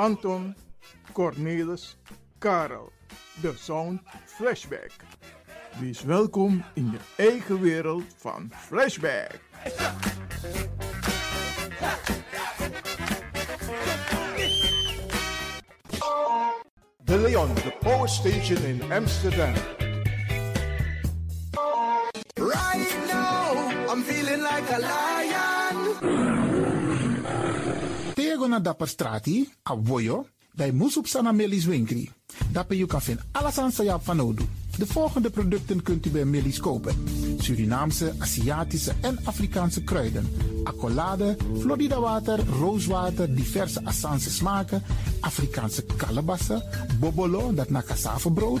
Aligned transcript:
Anton, 0.00 0.56
Cornelis, 1.12 1.96
Karel. 2.38 2.92
De 3.42 3.52
Sound 3.56 4.00
Flashback. 4.24 4.90
Wees 5.78 6.02
welkom 6.02 6.64
in 6.74 6.90
je 6.90 6.98
eigen 7.16 7.60
wereld 7.60 8.04
van 8.16 8.50
Flashback. 8.56 9.40
De 17.04 17.18
Leon, 17.18 17.54
de 17.54 17.76
power 17.80 18.08
station 18.08 18.62
in 18.64 18.92
Amsterdam. 18.92 19.52
Dapper 28.62 28.88
strati, 28.88 29.52
a 29.70 29.76
voyo, 29.84 30.26
bij 30.54 30.72
Moesop 30.72 31.06
Sana 31.06 31.32
Melis 31.32 31.64
Winkri. 31.64 32.10
Daarbij 32.52 32.76
je 32.76 32.86
kan 32.86 33.02
vinden 33.02 33.24
alles 33.32 33.58
aan 33.58 33.72
Sayap 33.72 34.04
van 34.04 34.20
Odu. 34.20 34.44
De 34.78 34.86
volgende 34.86 35.30
producten 35.30 35.82
kunt 35.82 36.06
u 36.06 36.10
bij 36.10 36.24
Melis 36.24 36.60
kopen. 36.60 37.04
Surinaamse, 37.38 38.14
Aziatische 38.18 38.92
en 39.00 39.18
Afrikaanse 39.24 39.84
kruiden. 39.84 40.32
Accolade, 40.64 41.36
Florida 41.58 42.00
water, 42.00 42.44
rooswater, 42.58 43.34
diverse 43.34 43.84
Assange 43.84 44.30
smaken, 44.30 44.82
Afrikaanse 45.20 45.84
kalebassen, 45.96 46.62
bobolo, 46.98 47.54
dat 47.54 47.70
na 47.70 47.82
brood, 48.34 48.60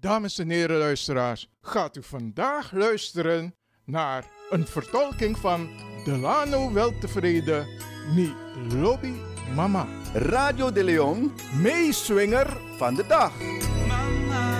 Dames 0.00 0.38
en 0.38 0.50
heren 0.50 0.78
luisteraars, 0.78 1.48
gaat 1.62 1.96
u 1.96 2.02
vandaag 2.02 2.72
luisteren 2.72 3.54
naar 3.84 4.24
een 4.50 4.66
vertolking 4.66 5.38
van 5.38 5.68
Delano 6.04 6.72
Weltevreden, 6.72 7.66
Ni 8.14 8.32
Lobby 8.74 9.12
Mama. 9.54 9.86
Radio 10.14 10.72
de 10.72 10.84
Leon, 10.84 11.32
meeswinger 11.62 12.56
van 12.76 12.94
de 12.94 13.06
dag. 13.06 13.32
Radio 13.38 14.59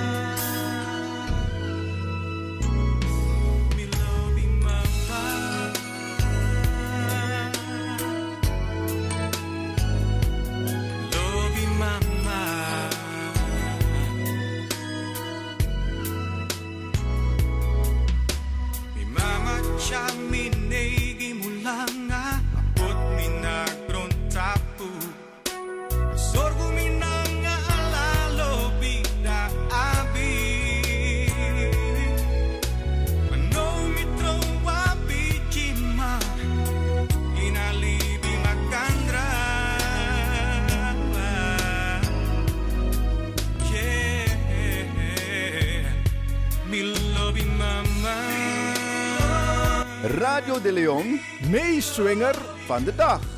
meeswinger 51.50 52.35
van 52.67 52.85
de 52.85 52.94
dag. 52.94 53.30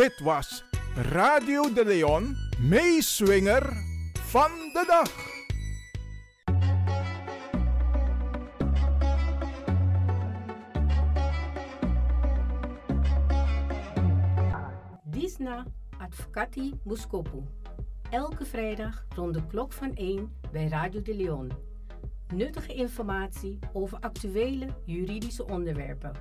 Dit 0.00 0.20
was 0.20 0.64
Radio 0.94 1.72
de 1.72 1.84
Leon, 1.84 2.36
meeswinger 2.58 3.62
van 4.12 4.50
de 4.72 4.84
dag. 4.86 5.10
Disna 15.04 15.66
Advocati 15.98 16.74
Muskopu. 16.84 17.42
Elke 18.10 18.44
vrijdag 18.44 19.06
rond 19.14 19.34
de 19.34 19.46
klok 19.46 19.72
van 19.72 19.94
1 19.94 20.32
bij 20.52 20.68
Radio 20.68 21.02
de 21.02 21.14
Leon. 21.14 21.52
Nuttige 22.34 22.74
informatie 22.74 23.58
over 23.72 23.98
actuele 23.98 24.66
juridische 24.84 25.46
onderwerpen, 25.46 26.12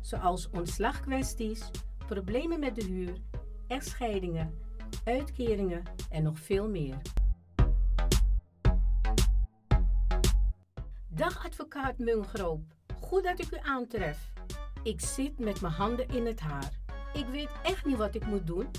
zoals 0.00 0.48
ontslagkwesties, 0.50 1.70
problemen 2.06 2.60
met 2.60 2.74
de 2.74 2.84
huur, 2.84 3.16
echtscheidingen, 3.66 4.58
uitkeringen 5.04 5.82
en 6.10 6.22
nog 6.22 6.38
veel 6.38 6.68
meer. 6.68 6.96
Dag 11.08 11.46
advocaat 11.46 11.98
Mungroop, 11.98 12.60
goed 13.00 13.24
dat 13.24 13.40
ik 13.40 13.50
u 13.52 13.58
aantref. 13.62 14.32
Ik 14.82 15.00
zit 15.00 15.38
met 15.38 15.60
mijn 15.60 15.72
handen 15.72 16.08
in 16.08 16.26
het 16.26 16.40
haar. 16.40 16.72
Ik 17.12 17.26
weet 17.26 17.50
echt 17.62 17.84
niet 17.84 17.96
wat 17.96 18.14
ik 18.14 18.26
moet 18.26 18.46
doen. 18.46 18.70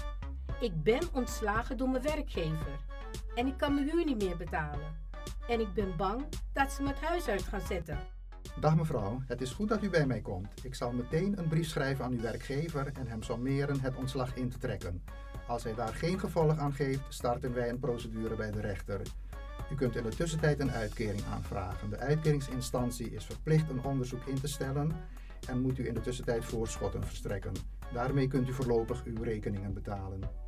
Ik 0.59 0.83
ben 0.83 1.13
ontslagen 1.13 1.77
door 1.77 1.89
mijn 1.89 2.03
werkgever 2.03 2.79
en 3.35 3.47
ik 3.47 3.57
kan 3.57 3.73
mijn 3.73 3.89
huur 3.89 4.05
niet 4.05 4.23
meer 4.23 4.37
betalen. 4.37 5.03
En 5.47 5.59
ik 5.59 5.73
ben 5.73 5.95
bang 5.97 6.25
dat 6.53 6.71
ze 6.71 6.81
me 6.81 6.87
het 6.87 7.01
huis 7.01 7.27
uit 7.27 7.43
gaan 7.43 7.61
zetten. 7.61 8.14
Dag 8.59 8.75
mevrouw, 8.75 9.21
het 9.27 9.41
is 9.41 9.51
goed 9.51 9.69
dat 9.69 9.83
u 9.83 9.89
bij 9.89 10.05
mij 10.05 10.21
komt. 10.21 10.65
Ik 10.65 10.75
zal 10.75 10.91
meteen 10.91 11.37
een 11.37 11.47
brief 11.47 11.67
schrijven 11.67 12.05
aan 12.05 12.11
uw 12.11 12.21
werkgever 12.21 12.91
en 12.93 13.07
hem 13.07 13.23
sommeren 13.23 13.79
het 13.79 13.95
ontslag 13.95 14.35
in 14.35 14.49
te 14.49 14.57
trekken. 14.57 15.03
Als 15.47 15.63
hij 15.63 15.75
daar 15.75 15.93
geen 15.93 16.19
gevolg 16.19 16.57
aan 16.57 16.73
geeft, 16.73 17.01
starten 17.07 17.53
wij 17.53 17.69
een 17.69 17.79
procedure 17.79 18.35
bij 18.35 18.51
de 18.51 18.61
rechter. 18.61 19.01
U 19.71 19.75
kunt 19.75 19.95
in 19.95 20.03
de 20.03 20.15
tussentijd 20.15 20.59
een 20.59 20.71
uitkering 20.71 21.23
aanvragen. 21.33 21.89
De 21.89 21.97
uitkeringsinstantie 21.97 23.11
is 23.11 23.25
verplicht 23.25 23.69
een 23.69 23.83
onderzoek 23.83 24.25
in 24.25 24.39
te 24.39 24.47
stellen 24.47 24.91
en 25.47 25.61
moet 25.61 25.77
u 25.77 25.87
in 25.87 25.93
de 25.93 26.01
tussentijd 26.01 26.45
voorschotten 26.45 27.03
verstrekken. 27.03 27.53
Daarmee 27.93 28.27
kunt 28.27 28.49
u 28.49 28.53
voorlopig 28.53 29.03
uw 29.03 29.23
rekeningen 29.23 29.73
betalen. 29.73 30.44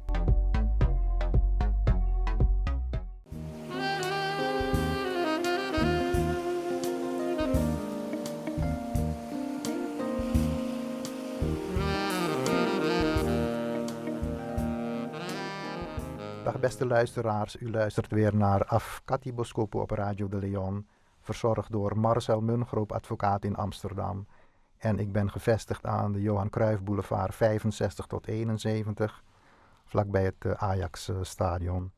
Beste 16.59 16.85
luisteraars, 16.85 17.59
u 17.59 17.71
luistert 17.71 18.11
weer 18.11 18.35
naar 18.35 18.65
Afkati 18.65 19.33
Boskopo 19.33 19.79
op 19.79 19.91
Radio 19.91 20.27
de 20.27 20.37
Leon, 20.37 20.87
verzorgd 21.19 21.71
door 21.71 21.99
Marcel 21.99 22.41
Mungroop, 22.41 22.91
advocaat 22.91 23.43
in 23.43 23.55
Amsterdam. 23.55 24.27
En 24.77 24.99
ik 24.99 25.11
ben 25.11 25.31
gevestigd 25.31 25.85
aan 25.85 26.11
de 26.11 26.21
Johan 26.21 26.49
Cruijff 26.49 26.81
Boulevard 26.81 27.35
65 27.35 28.05
tot 28.05 28.27
71, 28.27 29.23
vlakbij 29.83 30.23
het 30.23 30.45
eh, 30.45 30.51
Ajax 30.51 31.09
eh, 31.09 31.15
stadion. 31.21 31.91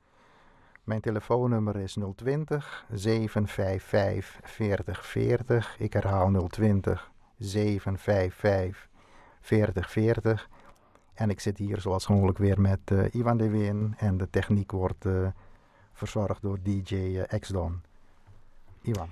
Mijn 0.84 1.02
telefoonnummer 1.02 1.76
is 1.76 1.98
020 2.16 2.86
755 2.92 4.40
4040. 4.44 5.76
Ik 5.80 5.94
herhaal 5.94 6.48
020 6.48 7.12
755 7.38 8.90
4040. 9.42 10.50
En 11.20 11.30
ik 11.30 11.40
zit 11.40 11.58
hier 11.58 11.82
zoals 11.82 12.06
gewoonlijk 12.06 12.38
weer 12.38 12.62
met 12.62 12.80
eh, 12.86 13.14
Ivan 13.14 13.38
de 13.38 13.50
Win. 13.50 13.96
En 13.98 14.18
de 14.18 14.30
techniek 14.30 14.72
wordt 14.72 15.06
eh, 15.06 15.28
verzorgd 15.94 16.42
door 16.42 16.58
DJ 16.62 16.96
uh, 16.96 17.24
Xdon. 17.40 17.82
Ivan. 18.82 19.10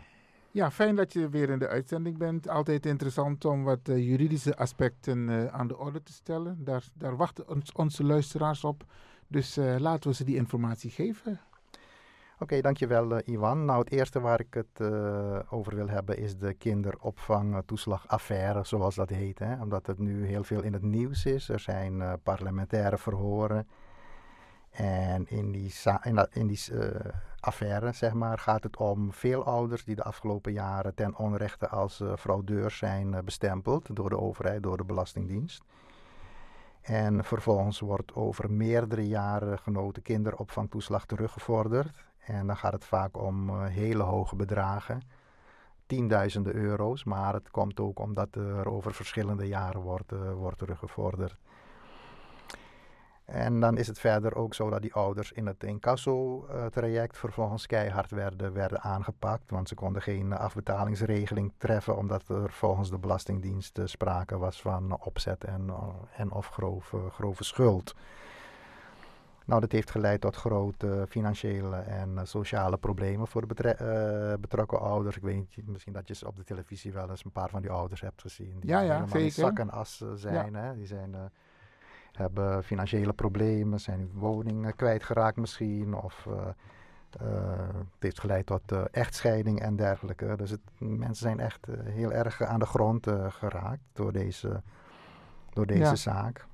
Ja, 0.58 0.72
fijn 0.72 0.96
dat 0.96 1.14
je 1.14 1.30
weer 1.30 1.50
in 1.50 1.60
de 1.60 1.68
uitzending 1.68 2.18
bent. 2.18 2.50
Altijd 2.50 2.86
interessant 2.86 3.46
om 3.46 3.64
wat 3.64 3.80
eh, 3.84 4.08
juridische 4.08 4.58
aspecten 4.58 5.30
eh, 5.30 5.46
aan 5.46 5.68
de 5.68 5.78
orde 5.78 6.04
te 6.04 6.14
stellen. 6.14 6.64
Daar, 6.64 6.84
daar 6.94 7.16
wachten 7.16 7.46
onze 7.76 8.04
luisteraars 8.04 8.64
op. 8.64 8.84
Dus 9.28 9.58
eh, 9.58 9.76
laten 9.80 10.10
we 10.10 10.16
ze 10.16 10.24
die 10.24 10.36
informatie 10.36 10.90
geven. 10.90 11.40
Oké, 12.40 12.62
dankjewel 12.62 13.12
uh, 13.12 13.18
Iwan. 13.26 13.66
Nou, 13.66 13.80
het 13.80 13.92
eerste 13.92 14.20
waar 14.20 14.40
ik 14.40 14.54
het 14.54 14.80
uh, 14.82 15.40
over 15.50 15.76
wil 15.76 15.88
hebben 15.88 16.18
is 16.18 16.38
de 16.38 16.54
kinderopvangtoeslagaffaire, 16.54 18.64
zoals 18.64 18.96
dat 18.96 19.10
heet. 19.10 19.40
Hè? 19.40 19.62
Omdat 19.62 19.88
het 19.88 20.00
nu 20.00 20.26
heel 20.26 20.44
veel 20.44 20.62
in 20.62 20.74
het 20.74 20.82
nieuws 20.82 21.26
is. 21.26 21.50
Er 21.50 21.60
zijn 21.60 21.94
uh, 21.94 22.14
parlementaire 22.24 22.98
verhoren. 22.98 23.68
En 24.70 25.28
in 25.28 25.52
die, 25.52 25.74
in, 26.04 26.28
affaire, 27.40 27.92
zeg 27.92 28.14
maar, 28.14 28.38
gaat 28.38 28.64
het 28.64 28.78
om 28.78 29.14
veel 29.14 29.46
ouders 29.46 29.84
die 29.84 29.96
de 29.96 30.04
afgelopen 30.04 30.54
jaren 30.54 30.96
ten 30.96 31.16
onrechte 31.16 31.68
als 31.68 32.04
fraudeurs 32.18 32.78
zijn 32.78 33.26
bestempeld 33.26 33.96
door 33.96 34.10
de 34.10 34.20
overheid, 34.20 34.64
door 34.64 34.78
de 34.78 34.84
Belastingdienst. 34.84 35.64
En 36.82 37.24
vervolgens 37.24 37.80
wordt 37.80 38.16
over 38.16 38.52
meerdere 38.52 39.08
jaren 39.08 39.60
genoten 39.60 40.02
kinderopvangtoeslag 40.02 41.06
teruggevorderd. 41.06 42.07
En 42.28 42.48
dan 42.48 42.58
gaat 42.58 42.74
het 42.74 42.86
vaak 42.86 43.18
om 43.18 43.50
uh, 43.50 43.66
hele 43.66 44.04
hoge 44.04 44.36
bedragen, 44.36 45.02
tienduizenden 45.86 46.56
euro's. 46.56 47.04
Maar 47.04 47.34
het 47.34 47.52
komt 47.52 47.80
ook 47.80 48.00
omdat 48.00 48.36
er 48.36 48.70
over 48.70 48.94
verschillende 48.94 49.48
jaren 49.48 49.82
wordt, 49.82 50.12
uh, 50.12 50.34
wordt 50.34 50.58
teruggevorderd. 50.58 51.38
En 53.26 53.60
dan 53.60 53.78
is 53.78 53.88
het 53.88 54.00
verder 54.00 54.36
ook 54.36 54.54
zo 54.54 54.70
dat 54.70 54.82
die 54.82 54.94
ouders 54.94 55.32
in 55.32 55.46
het 55.46 55.64
incasso-traject 55.64 57.14
uh, 57.14 57.20
vervolgens 57.20 57.66
keihard 57.66 58.12
werden, 58.12 58.54
werden 58.54 58.82
aangepakt. 58.82 59.52
Want 59.52 59.68
ze 59.68 59.76
konden 59.76 60.02
geen 60.02 60.34
afbetalingsregeling 60.34 61.54
treffen, 61.58 61.98
omdat 61.98 62.28
er 62.28 62.52
volgens 62.52 62.90
de 62.90 62.98
Belastingdienst 62.98 63.80
sprake 63.84 64.38
was 64.38 64.62
van 64.62 65.00
opzet 65.04 65.44
en, 65.44 65.74
en 66.16 66.32
of 66.32 66.48
grove, 66.48 67.10
grove 67.10 67.44
schuld. 67.44 67.96
Nou, 69.48 69.62
dat 69.62 69.72
heeft 69.72 69.92
geleid 69.92 70.22
tot 70.22 70.36
grote 70.36 71.06
financiële 71.10 71.76
en 71.76 72.10
uh, 72.10 72.20
sociale 72.24 72.78
problemen 72.78 73.28
voor 73.28 73.42
de 73.42 73.48
betre 73.48 73.78
uh, 73.82 74.42
betrokken 74.42 74.80
ouders. 74.80 75.16
Ik 75.16 75.22
weet 75.22 75.36
niet, 75.36 75.68
misschien 75.68 75.94
dat 75.94 76.08
je 76.08 76.28
op 76.28 76.36
de 76.36 76.44
televisie 76.44 76.94
wel 76.94 77.10
eens 77.10 77.26
een 77.26 77.32
paar 77.32 77.50
van 77.50 77.62
die 77.62 77.72
ouders 77.72 78.02
hebt 78.02 78.22
gezien. 78.22 78.60
Die 78.60 78.70
ja, 78.70 78.80
ja, 78.80 79.08
zeker. 79.08 79.32
zak 79.32 79.60
en 79.60 79.70
as 79.70 80.02
uh, 80.04 80.10
zijn. 80.14 80.52
Ja. 80.52 80.60
Hè? 80.60 80.76
Die 80.76 80.86
zijn, 80.86 81.16
hebben 82.12 82.64
financiële 82.64 83.14
problemen, 83.14 83.80
zijn 83.80 84.10
woning 84.14 84.76
kwijtgeraakt 84.76 85.38
misschien. 85.38 85.94
Of 85.94 86.28
het 87.10 88.00
heeft 88.00 88.20
geleid 88.20 88.46
tot 88.46 88.72
echtscheiding 88.92 89.62
en 89.62 89.76
dergelijke. 89.76 90.34
Dus 90.38 90.50
het, 90.50 90.62
mensen 90.78 91.16
zijn 91.16 91.40
echt 91.40 91.68
heel 91.84 92.12
erg 92.12 92.42
aan 92.42 92.60
de 92.60 92.66
grond 92.66 93.08
geraakt 93.30 93.84
door 93.94 94.12
deze, 94.12 94.62
door 95.54 95.66
deze 95.66 95.80
ja. 95.80 95.96
zaak. 95.96 96.46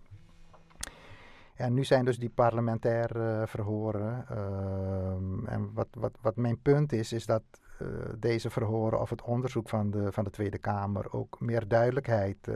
En 1.56 1.74
nu 1.74 1.84
zijn 1.84 2.06
dus 2.06 2.20
die 2.20 2.30
parlementaire 2.30 3.40
uh, 3.40 3.48
verhoren. 3.48 4.26
Uh, 4.32 5.54
en 5.54 5.74
wat, 5.74 5.88
wat, 5.92 6.18
wat 6.22 6.36
mijn 6.36 6.62
punt 6.62 6.94
is, 6.94 7.14
is 7.14 7.26
dat 7.26 7.44
uh, 7.82 7.88
deze 8.20 8.50
verhoren 8.50 9.02
of 9.02 9.10
het 9.10 9.22
onderzoek 9.22 9.70
van 9.70 9.92
de, 9.92 10.12
van 10.12 10.24
de 10.24 10.30
Tweede 10.30 10.58
Kamer 10.58 11.14
ook 11.14 11.40
meer 11.40 11.68
duidelijkheid 11.68 12.38
uh, 12.48 12.56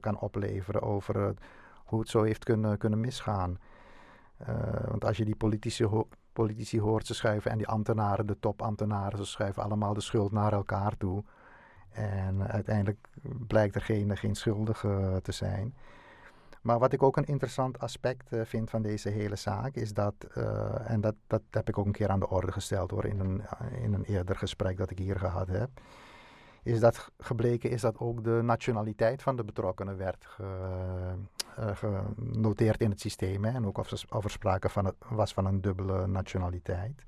kan 0.00 0.18
opleveren 0.18 0.82
over 0.82 1.34
hoe 1.84 2.00
het 2.00 2.08
zo 2.08 2.22
heeft 2.22 2.44
kunnen, 2.44 2.78
kunnen 2.78 3.00
misgaan. 3.00 3.58
want 4.88 5.04
als 5.04 5.16
je 5.16 5.24
die 5.24 5.36
politici, 5.36 5.86
politici 6.32 6.80
hoort, 6.80 7.06
ze 7.06 7.14
schuiven 7.14 7.50
en 7.50 7.58
die 7.58 7.68
ambtenaren, 7.68 8.26
de 8.26 8.38
topambtenaren, 8.38 9.18
ze 9.18 9.24
schuiven 9.24 9.62
allemaal 9.62 9.94
de 9.94 10.00
schuld 10.00 10.32
naar 10.32 10.52
elkaar 10.52 10.96
toe. 10.96 11.24
En 11.90 12.48
uiteindelijk 12.48 13.08
blijkt 13.46 13.74
er 13.74 13.80
geen, 13.80 14.16
geen 14.16 14.34
schuldige 14.34 15.20
te 15.22 15.32
zijn. 15.32 15.74
Maar 16.66 16.78
wat 16.78 16.92
ik 16.92 17.02
ook 17.02 17.16
een 17.16 17.24
interessant 17.24 17.78
aspect 17.78 18.32
uh, 18.32 18.40
vind 18.44 18.70
van 18.70 18.82
deze 18.82 19.08
hele 19.08 19.36
zaak 19.36 19.74
is 19.74 19.92
dat, 19.92 20.14
uh, 20.36 20.90
en 20.90 21.00
dat, 21.00 21.14
dat 21.26 21.42
heb 21.50 21.68
ik 21.68 21.78
ook 21.78 21.86
een 21.86 21.92
keer 21.92 22.08
aan 22.10 22.18
de 22.20 22.28
orde 22.28 22.52
gesteld 22.52 22.90
hoor, 22.90 23.04
in 23.04 23.20
een, 23.20 23.42
in 23.82 23.92
een 23.92 24.04
eerder 24.04 24.36
gesprek 24.36 24.76
dat 24.76 24.90
ik 24.90 24.98
hier 24.98 25.18
gehad 25.18 25.48
heb, 25.48 25.70
is 26.62 26.80
dat 26.80 27.10
gebleken 27.18 27.70
is 27.70 27.80
dat 27.80 27.98
ook 27.98 28.24
de 28.24 28.40
nationaliteit 28.42 29.22
van 29.22 29.36
de 29.36 29.44
betrokkenen 29.44 29.96
werd 29.96 30.24
ge- 30.26 31.14
eh, 31.56 31.76
genoteerd 31.76 32.80
in 32.80 32.90
het 32.90 33.00
systeem. 33.00 33.44
Hè, 33.44 33.50
en 33.54 33.66
ook 33.66 33.78
of, 33.78 33.90
er- 33.90 34.30
sprake 34.30 34.68
van 34.68 34.84
het, 34.84 34.94
was 35.08 35.32
van 35.32 35.46
een 35.46 35.60
dubbele 35.60 36.06
nationaliteit. 36.06 37.04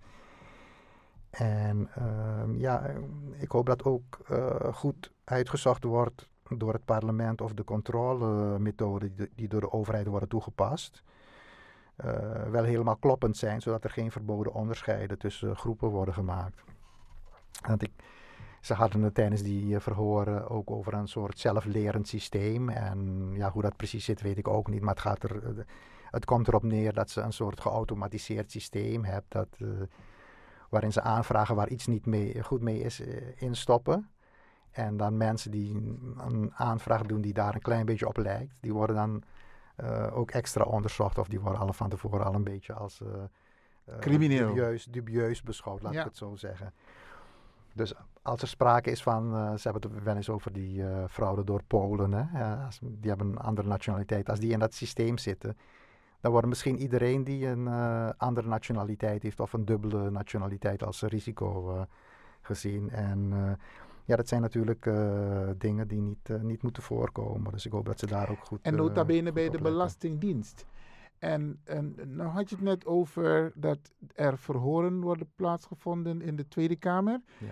En 1.30 1.88
ehm, 1.94 2.58
ja, 2.58 2.82
eh, 2.86 2.94
ik 3.38 3.50
hoop 3.50 3.66
dat 3.66 3.84
ook 3.84 4.18
eh, 4.28 4.72
goed 4.72 5.12
uitgezocht 5.24 5.84
wordt 5.84 6.28
door 6.56 6.72
het 6.72 6.84
parlement 6.84 7.40
of 7.40 7.52
de 7.54 7.64
controlemethoden 7.64 9.14
die, 9.34 9.48
door 9.48 9.60
de 9.60 9.72
overheid 9.72 10.06
worden 10.06 10.28
toegepast. 10.28 11.02
eh, 11.96 12.42
wel 12.50 12.64
helemaal 12.64 12.96
kloppend 12.96 13.36
zijn, 13.36 13.60
zodat 13.60 13.84
er 13.84 13.90
geen 13.90 14.10
verboden 14.10 14.52
onderscheiden 14.52 15.18
tussen 15.18 15.56
groepen 15.56 15.88
worden 15.88 16.14
gemaakt. 16.14 16.62
Want 17.66 17.82
ik, 17.82 17.92
ze 18.60 18.74
hadden 18.74 19.02
het 19.02 19.14
tijdens 19.14 19.42
die 19.42 19.74
eh, 19.74 19.80
verhoren 19.80 20.48
ook 20.48 20.70
over 20.70 20.94
een 20.94 21.08
soort 21.08 21.38
zelflerend 21.38 22.08
systeem. 22.08 22.68
En 22.68 23.30
ja, 23.32 23.50
hoe 23.50 23.62
dat 23.62 23.76
precies 23.76 24.04
zit, 24.04 24.20
weet 24.20 24.38
ik 24.38 24.48
ook 24.48 24.68
niet. 24.68 24.80
Maar 24.80 24.94
het, 24.94 25.02
gaat 25.02 25.22
er, 25.22 25.44
eh, 25.44 25.64
het 26.10 26.24
komt 26.24 26.48
erop 26.48 26.62
neer 26.62 26.92
dat 26.92 27.10
ze 27.10 27.20
een 27.20 27.32
soort 27.32 27.60
geautomatiseerd 27.60 28.50
systeem 28.50 29.04
hebben. 29.04 29.26
Dat, 29.28 29.48
waarin 30.70 30.92
ze 30.92 31.00
aanvragen 31.02 31.54
waar 31.56 31.68
iets 31.68 31.86
niet 31.86 32.06
mee, 32.06 32.42
goed 32.42 32.62
mee 32.62 32.80
is, 32.80 33.02
instoppen. 33.36 34.08
En 34.78 34.96
dan 34.96 35.16
mensen 35.16 35.50
die 35.50 35.74
een 36.18 36.50
aanvraag 36.54 37.02
doen 37.02 37.20
die 37.20 37.32
daar 37.32 37.54
een 37.54 37.60
klein 37.60 37.86
beetje 37.86 38.08
op 38.08 38.16
lijkt, 38.16 38.58
die 38.60 38.72
worden 38.72 38.96
dan 38.96 39.22
eh, 39.76 40.16
ook 40.16 40.30
extra 40.30 40.64
onderzocht. 40.64 41.18
Of 41.18 41.28
die 41.28 41.40
worden 41.40 41.60
al 41.60 41.72
van 41.72 41.88
tevoren 41.88 42.24
al 42.24 42.34
een 42.34 42.44
beetje 42.44 42.72
als 42.72 43.00
eh, 43.00 43.08
eh, 43.84 43.98
Crimineel. 43.98 44.46
Dubieus, 44.46 44.84
dubieus 44.84 45.42
beschouwd, 45.42 45.82
laat 45.82 45.92
Ja. 45.92 46.00
ik 46.00 46.06
het 46.06 46.16
zo 46.16 46.36
zeggen. 46.36 46.72
Dus 47.72 47.94
als 48.22 48.42
er 48.42 48.48
sprake 48.48 48.90
is 48.90 49.02
van, 49.02 49.30
ze 49.58 49.68
hebben 49.68 49.90
het 49.92 50.02
wel 50.02 50.16
eens 50.16 50.30
over 50.30 50.52
die 50.52 50.82
fraude 51.08 51.44
door 51.44 51.62
Polen, 51.66 52.12
hè? 52.12 52.56
Als- 52.64 52.80
die 52.82 53.08
hebben 53.08 53.26
een 53.26 53.38
andere 53.38 53.68
nationaliteit. 53.68 54.28
Als 54.30 54.38
die 54.40 54.52
in 54.52 54.58
dat 54.58 54.74
systeem 54.74 55.18
zitten, 55.18 55.56
dan 56.20 56.32
wordt 56.32 56.46
misschien 56.46 56.78
iedereen 56.78 57.24
die 57.24 57.46
een 57.46 57.68
andere 58.16 58.48
nationaliteit 58.48 59.22
heeft 59.22 59.40
of 59.40 59.52
een 59.52 59.64
dubbele 59.64 60.10
nationaliteit 60.10 60.82
als 60.84 61.02
risico 61.02 61.86
gezien. 62.40 62.90
En 62.90 63.32
ja, 64.08 64.16
dat 64.16 64.28
zijn 64.28 64.40
natuurlijk 64.40 64.86
eh, 64.86 65.48
dingen 65.58 65.88
die 65.88 66.00
niet, 66.00 66.30
eh, 66.30 66.40
niet 66.40 66.62
moeten 66.62 66.82
voorkomen. 66.82 67.52
Dus 67.52 67.66
ik 67.66 67.72
hoop 67.72 67.86
dat 67.86 67.98
ze 67.98 68.06
daar 68.06 68.30
ook 68.30 68.44
goed 68.44 68.58
En 68.62 68.72
eh, 68.72 68.78
nota 68.78 69.04
bene 69.04 69.32
bij 69.32 69.50
de. 69.50 69.58
Belastingdienst. 69.60 70.66
En, 71.18 71.60
en 71.64 71.94
nou 72.06 72.30
had 72.30 72.48
je 72.48 72.54
het 72.54 72.64
net 72.64 72.86
over 72.86 73.52
dat 73.54 73.78
er 74.14 74.38
verhoren 74.38 75.00
worden 75.00 75.30
plaatsgevonden 75.36 76.22
in 76.22 76.36
de 76.36 76.48
Tweede 76.48 76.76
Kamer. 76.76 77.20
Ja. 77.38 77.46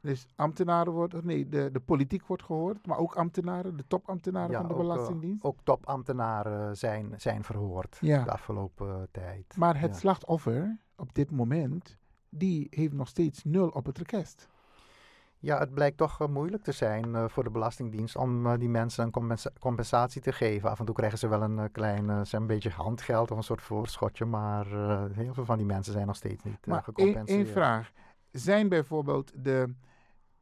Dus 0.00 0.26
ambtenaren 0.36 0.92
worden, 0.92 1.26
nee, 1.26 1.48
de, 1.48 1.70
de 1.72 1.80
politiek 1.80 2.26
wordt 2.26 2.42
gehoord, 2.42 2.86
maar 2.86 2.98
ook 2.98 3.14
ambtenaren, 3.14 3.76
de 3.76 3.86
topambtenaren 3.86 4.50
Ja, 4.50 4.58
van 4.58 4.68
de 4.68 4.74
ook, 4.74 4.80
Belastingdienst. 4.80 5.44
ook 5.44 5.58
topambtenaren 5.62 6.76
zijn, 6.76 7.14
zijn 7.16 7.44
verhoord 7.44 7.98
Ja. 8.00 8.24
de 8.24 8.30
afgelopen 8.30 9.08
tijd. 9.10 9.56
maar 9.56 9.80
het 9.80 9.96
slachtoffer 9.96 10.78
op 10.96 11.14
dit 11.14 11.30
moment, 11.30 11.96
die 12.28 12.66
heeft 12.70 12.92
nog 12.92 13.08
steeds 13.08 13.44
nul 13.44 13.68
op 13.68 13.86
het 13.86 13.98
rekest. 13.98 14.48
Ja, 15.42 15.58
het 15.58 15.74
blijkt 15.74 15.96
toch 15.96 16.20
eh, 16.20 16.28
moeilijk 16.28 16.62
te 16.62 16.72
zijn 16.72 17.14
eh, 17.14 17.24
voor 17.28 17.44
de 17.44 17.50
Belastingdienst 17.50 18.16
om 18.16 18.46
eh, 18.46 18.58
die 18.58 18.68
mensen 18.68 19.04
een 19.04 19.10
compensa- 19.10 19.50
compensatie 19.60 20.20
te 20.20 20.32
geven. 20.32 20.70
Af 20.70 20.78
en 20.78 20.84
toe 20.84 20.94
krijgen 20.94 21.18
ze 21.18 21.28
wel 21.28 21.42
een 21.42 21.70
klein, 21.72 22.08
een 22.30 22.46
beetje 22.46 22.70
handgeld 22.70 23.30
of 23.30 23.36
een 23.36 23.42
soort 23.42 23.62
voorschotje, 23.62 24.24
maar 24.24 24.66
heel 25.12 25.34
veel 25.34 25.44
van 25.44 25.56
die 25.56 25.66
mensen 25.66 25.92
zijn 25.92 26.06
nog 26.06 26.16
steeds 26.16 26.44
niet 26.44 26.66
Maar 26.66 26.82
gecompenseerd. 26.82 27.38
één 27.44 27.46
vraag. 27.52 27.90
Zijn 28.30 28.68
bijvoorbeeld 28.68 29.32
de, 29.44 29.74